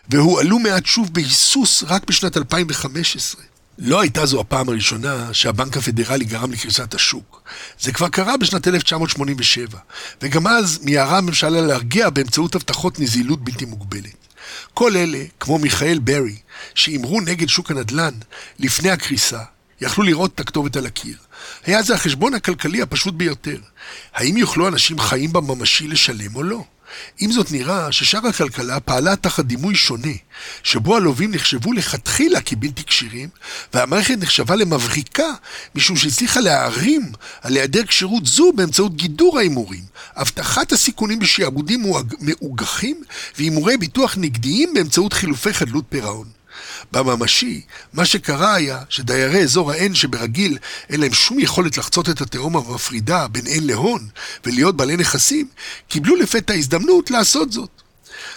והועלו 0.09 0.59
מעט 0.59 0.85
שוב 0.85 1.13
בהיסוס 1.13 1.83
רק 1.87 2.07
בשנת 2.07 2.37
2015. 2.37 3.41
לא 3.77 4.01
הייתה 4.01 4.25
זו 4.25 4.41
הפעם 4.41 4.69
הראשונה 4.69 5.33
שהבנק 5.33 5.77
הפדרלי 5.77 6.25
גרם 6.25 6.51
לקריסת 6.51 6.93
השוק. 6.93 7.41
זה 7.79 7.91
כבר 7.91 8.09
קרה 8.09 8.37
בשנת 8.37 8.67
1987, 8.67 9.79
וגם 10.21 10.47
אז 10.47 10.79
מיהרה 10.83 11.17
הממשלה 11.17 11.61
להרגיע 11.61 12.09
באמצעות 12.09 12.55
הבטחות 12.55 12.99
נזילות 12.99 13.43
בלתי 13.43 13.65
מוגבלת. 13.65 14.27
כל 14.73 14.97
אלה, 14.97 15.23
כמו 15.39 15.57
מיכאל 15.57 15.99
ברי, 15.99 16.35
שהימרו 16.75 17.21
נגד 17.21 17.49
שוק 17.49 17.71
הנדל"ן 17.71 18.13
לפני 18.59 18.89
הקריסה, 18.91 19.39
יכלו 19.81 20.03
לראות 20.03 20.31
את 20.35 20.39
הכתובת 20.39 20.75
על 20.75 20.85
הקיר. 20.85 21.17
היה 21.65 21.81
זה 21.81 21.93
החשבון 21.93 22.33
הכלכלי 22.33 22.81
הפשוט 22.81 23.13
ביותר. 23.13 23.57
האם 24.13 24.37
יוכלו 24.37 24.67
אנשים 24.67 24.99
חיים 24.99 25.33
בממשי 25.33 25.87
לשלם 25.87 26.35
או 26.35 26.43
לא? 26.43 26.63
עם 27.19 27.31
זאת 27.31 27.51
נראה 27.51 27.91
ששאר 27.91 28.27
הכלכלה 28.27 28.79
פעלה 28.79 29.15
תחת 29.15 29.45
דימוי 29.45 29.75
שונה, 29.75 30.13
שבו 30.63 30.95
הלווים 30.95 31.31
נחשבו 31.31 31.73
לכתחילה 31.73 32.41
כבלתי 32.41 32.83
כשירים, 32.83 33.29
והמערכת 33.73 34.15
נחשבה 34.19 34.55
למבריקה, 34.55 35.27
משום 35.75 35.95
שהצליחה 35.95 36.39
להערים 36.39 37.11
על 37.41 37.55
היעדר 37.55 37.85
כשירות 37.85 38.25
זו 38.25 38.51
באמצעות 38.55 38.95
גידור 38.95 39.37
ההימורים, 39.37 39.83
הבטחת 40.15 40.71
הסיכונים 40.71 41.19
בשעבודים 41.19 41.83
מאוגחים 42.21 43.03
והימורי 43.37 43.77
ביטוח 43.77 44.17
נגדיים 44.17 44.73
באמצעות 44.73 45.13
חילופי 45.13 45.53
חדלות 45.53 45.85
פירעון. 45.89 46.42
בממשי, 46.91 47.61
מה 47.93 48.05
שקרה 48.05 48.53
היה 48.53 48.79
שדיירי 48.89 49.43
אזור 49.43 49.71
ה-N 49.71 49.93
שברגיל 49.95 50.57
אין 50.89 50.99
להם 50.99 51.13
שום 51.13 51.39
יכולת 51.39 51.77
לחצות 51.77 52.09
את 52.09 52.21
התהום 52.21 52.57
המפרידה 52.57 53.27
בין 53.27 53.45
N 53.45 53.61
להון 53.61 54.07
ולהיות 54.45 54.77
בעלי 54.77 54.97
נכסים, 54.97 55.47
קיבלו 55.87 56.15
לפתע 56.15 56.53
הזדמנות 56.53 57.11
לעשות 57.11 57.51
זאת. 57.51 57.69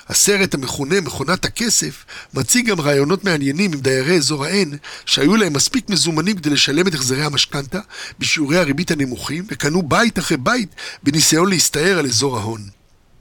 הסרט 0.08 0.54
המכונה 0.54 1.00
מכונת 1.00 1.44
הכסף 1.44 2.04
מציג 2.34 2.70
גם 2.70 2.80
רעיונות 2.80 3.24
מעניינים 3.24 3.72
עם 3.72 3.80
דיירי 3.80 4.16
אזור 4.16 4.44
ה-N 4.44 4.76
שהיו 5.06 5.36
להם 5.36 5.52
מספיק 5.52 5.90
מזומנים 5.90 6.36
כדי 6.36 6.50
לשלם 6.50 6.88
את 6.88 6.94
החזרי 6.94 7.24
המשכנתה 7.24 7.80
בשיעורי 8.18 8.58
הריבית 8.58 8.90
הנמוכים 8.90 9.44
וקנו 9.48 9.82
בית 9.82 10.18
אחרי 10.18 10.36
בית 10.36 10.68
בניסיון 11.02 11.48
להסתער 11.50 11.98
על 11.98 12.06
אזור 12.06 12.38
ההון. 12.38 12.75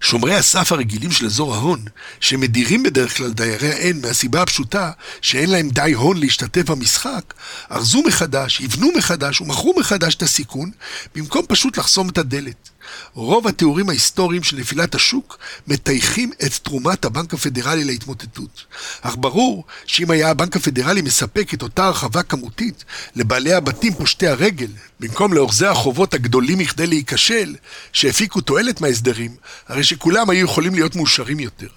שומרי 0.05 0.35
הסף 0.35 0.71
הרגילים 0.71 1.11
של 1.11 1.25
אזור 1.25 1.55
ההון, 1.55 1.85
שמדירים 2.19 2.83
בדרך 2.83 3.17
כלל 3.17 3.33
דיירי 3.33 3.71
האין 3.71 4.01
מהסיבה 4.01 4.41
הפשוטה 4.41 4.91
שאין 5.21 5.49
להם 5.49 5.69
די 5.69 5.93
הון 5.93 6.17
להשתתף 6.17 6.69
במשחק, 6.69 7.33
ארזו 7.71 8.03
מחדש, 8.07 8.59
יבנו 8.59 8.91
מחדש 8.97 9.41
ומכרו 9.41 9.73
מחדש 9.79 10.15
את 10.15 10.21
הסיכון, 10.21 10.71
במקום 11.15 11.45
פשוט 11.47 11.77
לחסום 11.77 12.09
את 12.09 12.17
הדלת. 12.17 12.69
רוב 13.13 13.47
התיאורים 13.47 13.89
ההיסטוריים 13.89 14.43
של 14.43 14.57
נפילת 14.57 14.95
השוק 14.95 15.37
מטייחים 15.67 16.31
את 16.45 16.53
תרומת 16.53 17.05
הבנק 17.05 17.33
הפדרלי 17.33 17.83
להתמוטטות. 17.83 18.65
אך 19.01 19.15
ברור 19.19 19.65
שאם 19.85 20.11
היה 20.11 20.29
הבנק 20.29 20.55
הפדרלי 20.55 21.01
מספק 21.01 21.53
את 21.53 21.61
אותה 21.61 21.85
הרחבה 21.85 22.23
כמותית 22.23 22.83
לבעלי 23.15 23.53
הבתים 23.53 23.93
פושטי 23.93 24.27
הרגל, 24.27 24.71
במקום 24.99 25.33
לאוחזי 25.33 25.65
החובות 25.65 26.13
הגדולים 26.13 26.57
מכדי 26.57 26.87
להיכשל, 26.87 27.55
שהפיקו 27.93 28.41
תועלת 28.41 28.81
מההסדרים, 28.81 29.35
הרי 29.67 29.83
שכולם 29.83 30.29
היו 30.29 30.45
יכולים 30.45 30.75
להיות 30.75 30.95
מאושרים 30.95 31.39
יותר. 31.39 31.67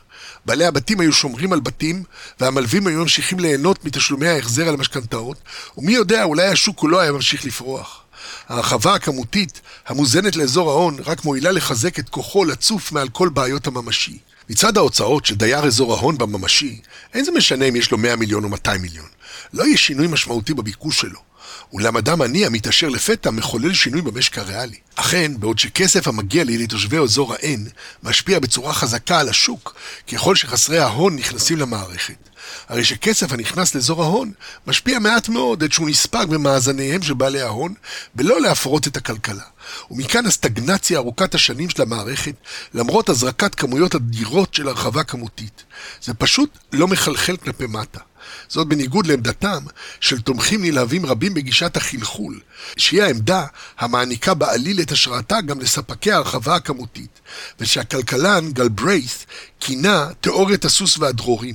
בעלי 0.47 0.65
הבתים 0.65 1.01
היו 1.01 1.13
שומרים 1.13 1.53
על 1.53 1.61
בתים, 1.61 2.03
והמלווים 2.41 2.87
היו 2.87 3.01
ממשיכים 3.01 3.41
ליהנות 3.41 3.85
מתשלומי 3.85 4.29
ההחזר 4.29 4.69
על 4.69 4.75
המשכנתאות, 4.75 5.37
ומי 5.79 5.93
יודע, 5.93 6.25
אולי 6.25 6.47
השוק 6.47 6.79
כולו 6.79 7.01
היה 7.01 7.13
ממשיך 7.13 7.45
לפרוח. 7.45 8.03
ההרחבה 8.49 8.95
הכמותית 8.95 9.61
המוזנת 9.87 10.37
לאזור 10.37 10.71
ההון 10.71 10.97
רק 11.05 11.25
מועילה 11.25 11.51
לחזק 11.51 11.99
את 11.99 12.09
כוחו 12.09 12.45
לצוף 12.45 12.93
מעל 12.93 13.09
כל 13.09 13.29
בעיות 13.29 13.67
הממשי. 13.67 14.19
מצד 14.51 14.77
ההוצאות 14.77 15.27
של 15.27 15.35
דייר 15.35 15.67
אזור 15.67 15.95
ההון 15.95 16.19
בממשי, 16.19 16.81
אין 17.15 17.25
זה 17.25 17.33
משנה 17.33 17.65
אם 17.65 17.77
יש 17.77 17.91
לו 17.91 17.99
100 17.99 18.17
מיליון 18.17 18.45
או 18.45 18.49
200 18.49 18.83
מיליון. 18.83 19.07
לא 19.53 19.65
יהיה 19.65 19.77
שינוי 19.77 20.07
משמעותי 20.07 20.55
בביקוש 20.55 21.01
שלו. 21.01 21.28
אולם 21.73 21.97
אדם 21.97 22.23
עני 22.23 22.47
המתעשר 22.47 22.89
לפתע 22.89 23.31
מחולל 23.31 23.75
שינוי 23.75 24.03
במשק 24.03 24.39
הריאלי. 24.39 24.77
אכן, 24.95 25.33
בעוד 25.41 25.59
שכסף 25.59 26.09
המגיע 26.09 26.45
לי 26.45 26.59
לתושבי 26.59 26.99
אזור 26.99 27.35
ה-N 27.35 27.71
משפיע 28.03 28.39
בצורה 28.39 28.73
חזקה 28.73 29.21
על 29.21 29.29
השוק, 29.29 29.75
ככל 30.13 30.37
שחסרי 30.37 30.79
ההון 30.79 31.17
נכנסים 31.17 31.59
למערכת. 31.59 32.29
הרי 32.69 32.85
שכסף 32.85 33.33
הנכנס 33.33 33.75
לאזור 33.75 34.03
ההון 34.03 34.33
משפיע 34.67 34.99
מעט 34.99 35.29
מאוד 35.29 35.65
עד 35.65 35.73
שהוא 35.73 35.89
נספג 35.89 36.27
במאזניהם 36.31 37.03
של 37.03 37.15
בעלי 37.15 37.41
ההון, 37.41 37.75
בלא 38.15 38.41
להפרות 38.41 38.87
את 38.87 38.97
הכלכלה. 38.97 39.45
ומכאן 39.91 40.27
הסטגנציה 40.27 40.99
ארוכת 40.99 41.35
השנים 41.35 41.71
של 41.71 41.83
המערכת, 41.83 42.35
למרות 42.75 43.09
הזרקת 43.09 43.55
כמויות 43.55 43.95
אדירות 43.95 44.55
של 44.55 44.69
הרחבה 44.69 45.05
כמותית. 45.05 45.63
זה 46.03 46.15
פשוט 46.15 46.59
לא 46.73 46.89
מחלחל 46.89 47.37
כלפי 47.37 47.67
מטה. 47.67 48.01
זאת 48.49 48.67
בניגוד 48.67 49.07
לעמדתם 49.07 49.63
של 50.01 50.21
תומכים 50.21 50.65
נלהבים 50.65 51.07
רבים 51.07 51.35
בגישת 51.35 51.77
החלחול, 51.77 52.41
שהיא 52.77 53.03
העמדה 53.03 53.47
המעניקה 53.79 54.35
בעליל 54.35 54.81
את 54.81 54.93
השראתה 54.93 55.41
גם 55.41 55.61
לספקי 55.61 56.13
ההרחבה 56.13 56.55
הכמותית, 56.55 57.21
ושהכלכלן 57.61 58.53
גל 58.53 58.69
בריית' 58.69 59.27
כינה 59.61 60.09
תיאוריית 60.21 60.65
הסוס 60.65 60.99
והדרורים. 60.99 61.55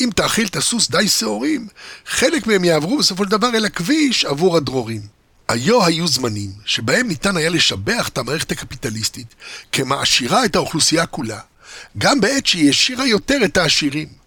אם 0.00 0.10
תאכיל 0.14 0.46
את 0.46 0.56
הסוס 0.56 0.90
די 0.90 1.08
שעורים, 1.08 1.68
חלק 2.06 2.46
מהם 2.46 2.64
יעברו 2.64 2.98
בסופו 2.98 3.24
של 3.24 3.30
דבר 3.30 3.48
אל 3.54 3.64
הכביש 3.64 4.24
עבור 4.24 4.56
הדרורים. 4.56 5.18
היו 5.48 5.84
היו 5.84 6.08
זמנים 6.08 6.50
שבהם 6.64 7.08
ניתן 7.08 7.36
היה 7.36 7.48
לשבח 7.48 8.08
את 8.08 8.18
המערכת 8.18 8.52
הקפיטליסטית 8.52 9.34
כמעשירה 9.72 10.44
את 10.44 10.56
האוכלוסייה 10.56 11.06
כולה, 11.06 11.40
גם 11.98 12.20
בעת 12.20 12.46
שהיא 12.46 12.70
השאירה 12.70 13.06
יותר 13.06 13.38
את 13.44 13.56
העשירים. 13.56 14.17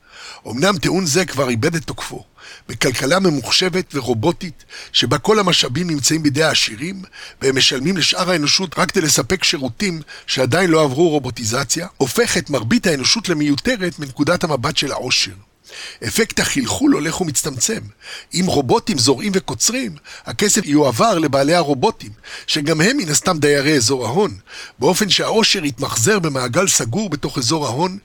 אמנם 0.47 0.77
טיעון 0.77 1.05
זה 1.05 1.25
כבר 1.25 1.49
איבד 1.49 1.75
את 1.75 1.83
תוקפו. 1.83 2.23
בכלכלה 2.69 3.19
ממוחשבת 3.19 3.95
ורובוטית, 3.95 4.65
שבה 4.91 5.17
כל 5.17 5.39
המשאבים 5.39 5.89
נמצאים 5.89 6.23
בידי 6.23 6.43
העשירים, 6.43 7.01
והם 7.41 7.57
משלמים 7.57 7.97
לשאר 7.97 8.31
האנושות 8.31 8.79
רק 8.79 8.91
כדי 8.91 9.01
לספק 9.01 9.43
שירותים 9.43 10.01
שעדיין 10.27 10.69
לא 10.69 10.83
עברו 10.83 11.09
רובוטיזציה, 11.09 11.87
הופך 11.97 12.37
את 12.37 12.49
מרבית 12.49 12.87
האנושות 12.87 13.29
למיותרת 13.29 13.99
מנקודת 13.99 14.43
המבט 14.43 14.77
של 14.77 14.91
העושר. 14.91 15.50
אפקט 16.07 16.39
החלחול 16.39 16.93
הולך 16.93 17.21
ומצטמצם. 17.21 17.79
אם 18.33 18.45
רובוטים 18.47 18.97
זורעים 18.97 19.31
וקוצרים, 19.35 19.95
הכסף 20.25 20.65
יועבר 20.65 21.17
לבעלי 21.17 21.55
הרובוטים, 21.55 22.11
שגם 22.47 22.81
הם 22.81 22.97
מן 22.97 23.09
הסתם 23.09 23.37
דיירי 23.39 23.75
אזור 23.77 24.05
ההון, 24.05 24.37
באופן 24.79 25.09
שהעושר 25.09 25.65
יתמחזר 25.65 26.19
במעגל 26.19 26.67
סגור 26.67 27.09
בתוך 27.09 27.37
אזור 27.37 27.65
ההון, 27.65 27.97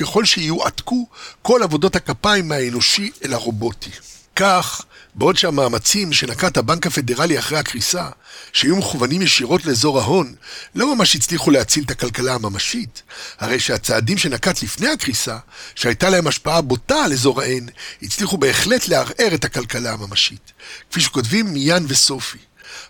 ככל 0.00 0.24
שיועתקו 0.24 1.06
כל 1.42 1.62
עבודות 1.62 1.96
הכפיים 1.96 2.48
מהאנושי 2.48 3.10
אל 3.24 3.34
הרובוטי. 3.34 3.90
כך, 4.36 4.84
בעוד 5.14 5.36
שהמאמצים 5.36 6.12
שנקט 6.12 6.56
הבנק 6.56 6.86
הפדרלי 6.86 7.38
אחרי 7.38 7.58
הקריסה, 7.58 8.08
שהיו 8.52 8.76
מכוונים 8.76 9.22
ישירות 9.22 9.64
לאזור 9.64 10.00
ההון, 10.00 10.34
לא 10.74 10.94
ממש 10.94 11.16
הצליחו 11.16 11.50
להציל 11.50 11.84
את 11.84 11.90
הכלכלה 11.90 12.34
הממשית, 12.34 13.02
הרי 13.38 13.60
שהצעדים 13.60 14.18
שנקט 14.18 14.62
לפני 14.62 14.88
הקריסה, 14.88 15.38
שהייתה 15.74 16.10
להם 16.10 16.26
השפעה 16.26 16.60
בוטה 16.60 17.04
על 17.04 17.12
אזור 17.12 17.40
ההן, 17.40 17.66
הצליחו 18.02 18.38
בהחלט 18.38 18.88
לערער 18.88 19.34
את 19.34 19.44
הכלכלה 19.44 19.92
הממשית, 19.92 20.52
כפי 20.90 21.00
שכותבים 21.00 21.52
מיאן 21.52 21.84
וסופי. 21.88 22.38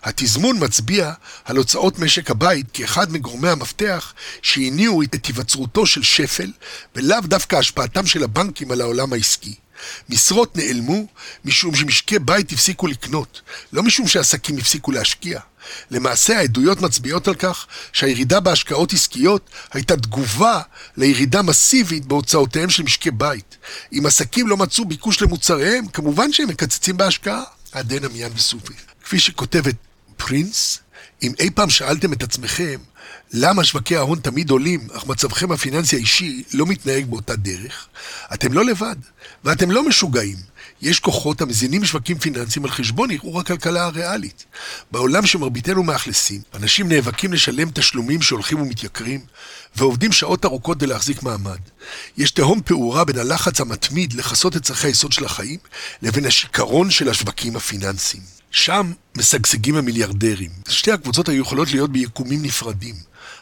התזמון 0.03 0.57
מצביע 0.63 1.11
על 1.45 1.57
הוצאות 1.57 1.99
משק 1.99 2.31
הבית 2.31 2.65
כאחד 2.73 3.11
מגורמי 3.11 3.49
המפתח 3.49 4.13
שהניעו 4.41 5.03
את 5.03 5.25
היווצרותו 5.25 5.85
של 5.85 6.03
שפל, 6.03 6.51
ולאו 6.95 7.21
דווקא 7.21 7.55
השפעתם 7.55 8.05
של 8.05 8.23
הבנקים 8.23 8.71
על 8.71 8.81
העולם 8.81 9.13
העסקי. 9.13 9.55
משרות 10.09 10.57
נעלמו 10.57 11.07
משום 11.45 11.75
שמשקי 11.75 12.19
בית 12.19 12.51
הפסיקו 12.51 12.87
לקנות, 12.87 13.41
לא 13.73 13.83
משום 13.83 14.07
שעסקים 14.07 14.57
הפסיקו 14.57 14.91
להשקיע. 14.91 15.39
למעשה 15.91 16.37
העדויות 16.37 16.81
מצביעות 16.81 17.27
על 17.27 17.35
כך 17.35 17.67
שהירידה 17.93 18.39
בהשקעות 18.39 18.93
עסקיות 18.93 19.49
הייתה 19.73 19.97
תגובה 19.97 20.61
לירידה 20.97 21.41
מסיבית 21.41 22.05
בהוצאותיהם 22.05 22.69
של 22.69 22.83
משקי 22.83 23.11
בית. 23.11 23.57
אם 23.93 24.05
עסקים 24.05 24.47
לא 24.47 24.57
מצאו 24.57 24.85
ביקוש 24.85 25.21
למוצריהם, 25.21 25.87
כמובן 25.87 26.33
שהם 26.33 26.47
מקצצים 26.47 26.97
בהשקעה. 26.97 27.41
עדנה 27.71 28.07
מיאן 28.07 28.31
וסופי. 28.35 28.73
כפי 29.03 29.19
שכותבת 29.19 29.75
פרינס, 30.17 30.79
אם 31.23 31.31
אי 31.39 31.49
פעם 31.49 31.69
שאלתם 31.69 32.13
את 32.13 32.23
עצמכם 32.23 32.79
למה 33.33 33.63
שווקי 33.63 33.95
ההון 33.95 34.19
תמיד 34.19 34.49
עולים, 34.49 34.87
אך 34.93 35.07
מצבכם 35.07 35.51
הפיננסי 35.51 35.95
האישי 35.95 36.43
לא 36.53 36.65
מתנהג 36.65 37.05
באותה 37.05 37.35
דרך? 37.35 37.87
אתם 38.33 38.53
לא 38.53 38.65
לבד, 38.65 38.95
ואתם 39.43 39.71
לא 39.71 39.87
משוגעים. 39.87 40.37
יש 40.81 40.99
כוחות 40.99 41.41
המזינים 41.41 41.85
שווקים 41.85 42.19
פיננסיים 42.19 42.65
על 42.65 42.71
חשבון 42.71 43.11
ערעור 43.11 43.39
הכלכלה 43.39 43.85
הריאלית. 43.85 44.45
בעולם 44.91 45.25
שמרביתנו 45.25 45.83
מאכלסים, 45.83 46.41
אנשים 46.53 46.89
נאבקים 46.89 47.33
לשלם 47.33 47.69
תשלומים 47.73 48.21
שהולכים 48.21 48.61
ומתייקרים, 48.61 49.19
ועובדים 49.75 50.11
שעות 50.11 50.45
ארוכות 50.45 50.77
כדי 50.77 50.87
להחזיק 50.87 51.23
מעמד. 51.23 51.59
יש 52.17 52.31
תהום 52.31 52.61
פעורה 52.65 53.05
בין 53.05 53.17
הלחץ 53.17 53.61
המתמיד 53.61 54.13
לכסות 54.13 54.55
את 54.55 54.63
צרכי 54.63 54.87
היסוד 54.87 55.11
של 55.11 55.25
החיים, 55.25 55.59
לבין 56.01 56.25
השיכרון 56.25 56.91
של 56.91 57.09
השווקים 57.09 57.55
הפיננסיים. 57.55 58.23
שם 58.51 58.91
משגשגים 59.17 59.75
המיליארדרים. 59.75 60.51
שתי 60.69 60.91
הקבוצות 60.91 61.29
היו 61.29 61.41
יכולות 61.41 61.71
להיות 61.71 61.91
ביקומים 61.91 62.41
נפרדים. 62.41 62.95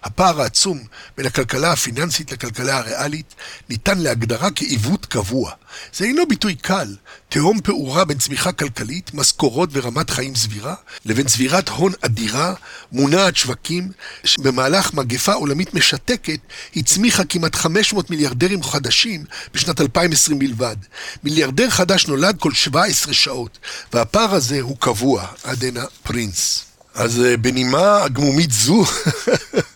הפער 0.03 0.41
העצום 0.41 0.79
בין 1.17 1.25
הכלכלה 1.25 1.71
הפיננסית 1.71 2.31
לכלכלה 2.31 2.77
הריאלית 2.77 3.35
ניתן 3.69 3.97
להגדרה 3.97 4.51
כעיוות 4.55 5.05
קבוע. 5.05 5.51
זה 5.95 6.05
אינו 6.05 6.27
ביטוי 6.27 6.55
קל, 6.55 6.95
תהום 7.29 7.61
פעורה 7.61 8.05
בין 8.05 8.17
צמיחה 8.17 8.51
כלכלית, 8.51 9.13
משכורות 9.13 9.69
ורמת 9.71 10.09
חיים 10.09 10.35
סבירה, 10.35 10.75
לבין 11.05 11.27
צבירת 11.27 11.69
הון 11.69 11.91
אדירה, 12.01 12.53
מונעת 12.91 13.35
שווקים, 13.35 13.91
שבמהלך 14.23 14.93
מגפה 14.93 15.33
עולמית 15.33 15.73
משתקת, 15.73 16.39
הצמיחה 16.75 17.23
כמעט 17.25 17.55
500 17.55 18.09
מיליארדרים 18.09 18.63
חדשים 18.63 19.25
בשנת 19.53 19.81
2020 19.81 20.39
בלבד. 20.39 20.75
מיליארדר 21.23 21.69
חדש 21.69 22.07
נולד 22.07 22.35
כל 22.39 22.53
17 22.53 23.13
שעות, 23.13 23.57
והפער 23.93 24.35
הזה 24.35 24.61
הוא 24.61 24.77
קבוע, 24.79 25.27
עד 25.43 25.63
הנה 25.63 25.85
פרינס. 26.03 26.63
אז 26.95 27.21
אה, 27.25 27.37
בנימה 27.37 28.07
גמומית 28.13 28.51
זו, 28.51 28.85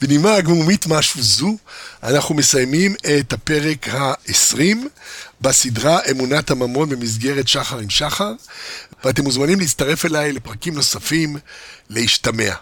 בנימה 0.00 0.34
הגמומית 0.34 0.86
משהו 0.86 1.22
זו, 1.22 1.56
אנחנו 2.02 2.34
מסיימים 2.34 2.94
את 3.18 3.32
הפרק 3.32 3.88
ה-20 3.88 4.76
בסדרה 5.40 5.98
אמונת 6.10 6.50
הממון 6.50 6.88
במסגרת 6.88 7.48
שחר 7.48 7.78
עם 7.78 7.90
שחר, 7.90 8.32
ואתם 9.04 9.22
מוזמנים 9.24 9.60
להצטרף 9.60 10.04
אליי 10.04 10.32
לפרקים 10.32 10.74
נוספים 10.74 11.36
להשתמע. 11.90 12.54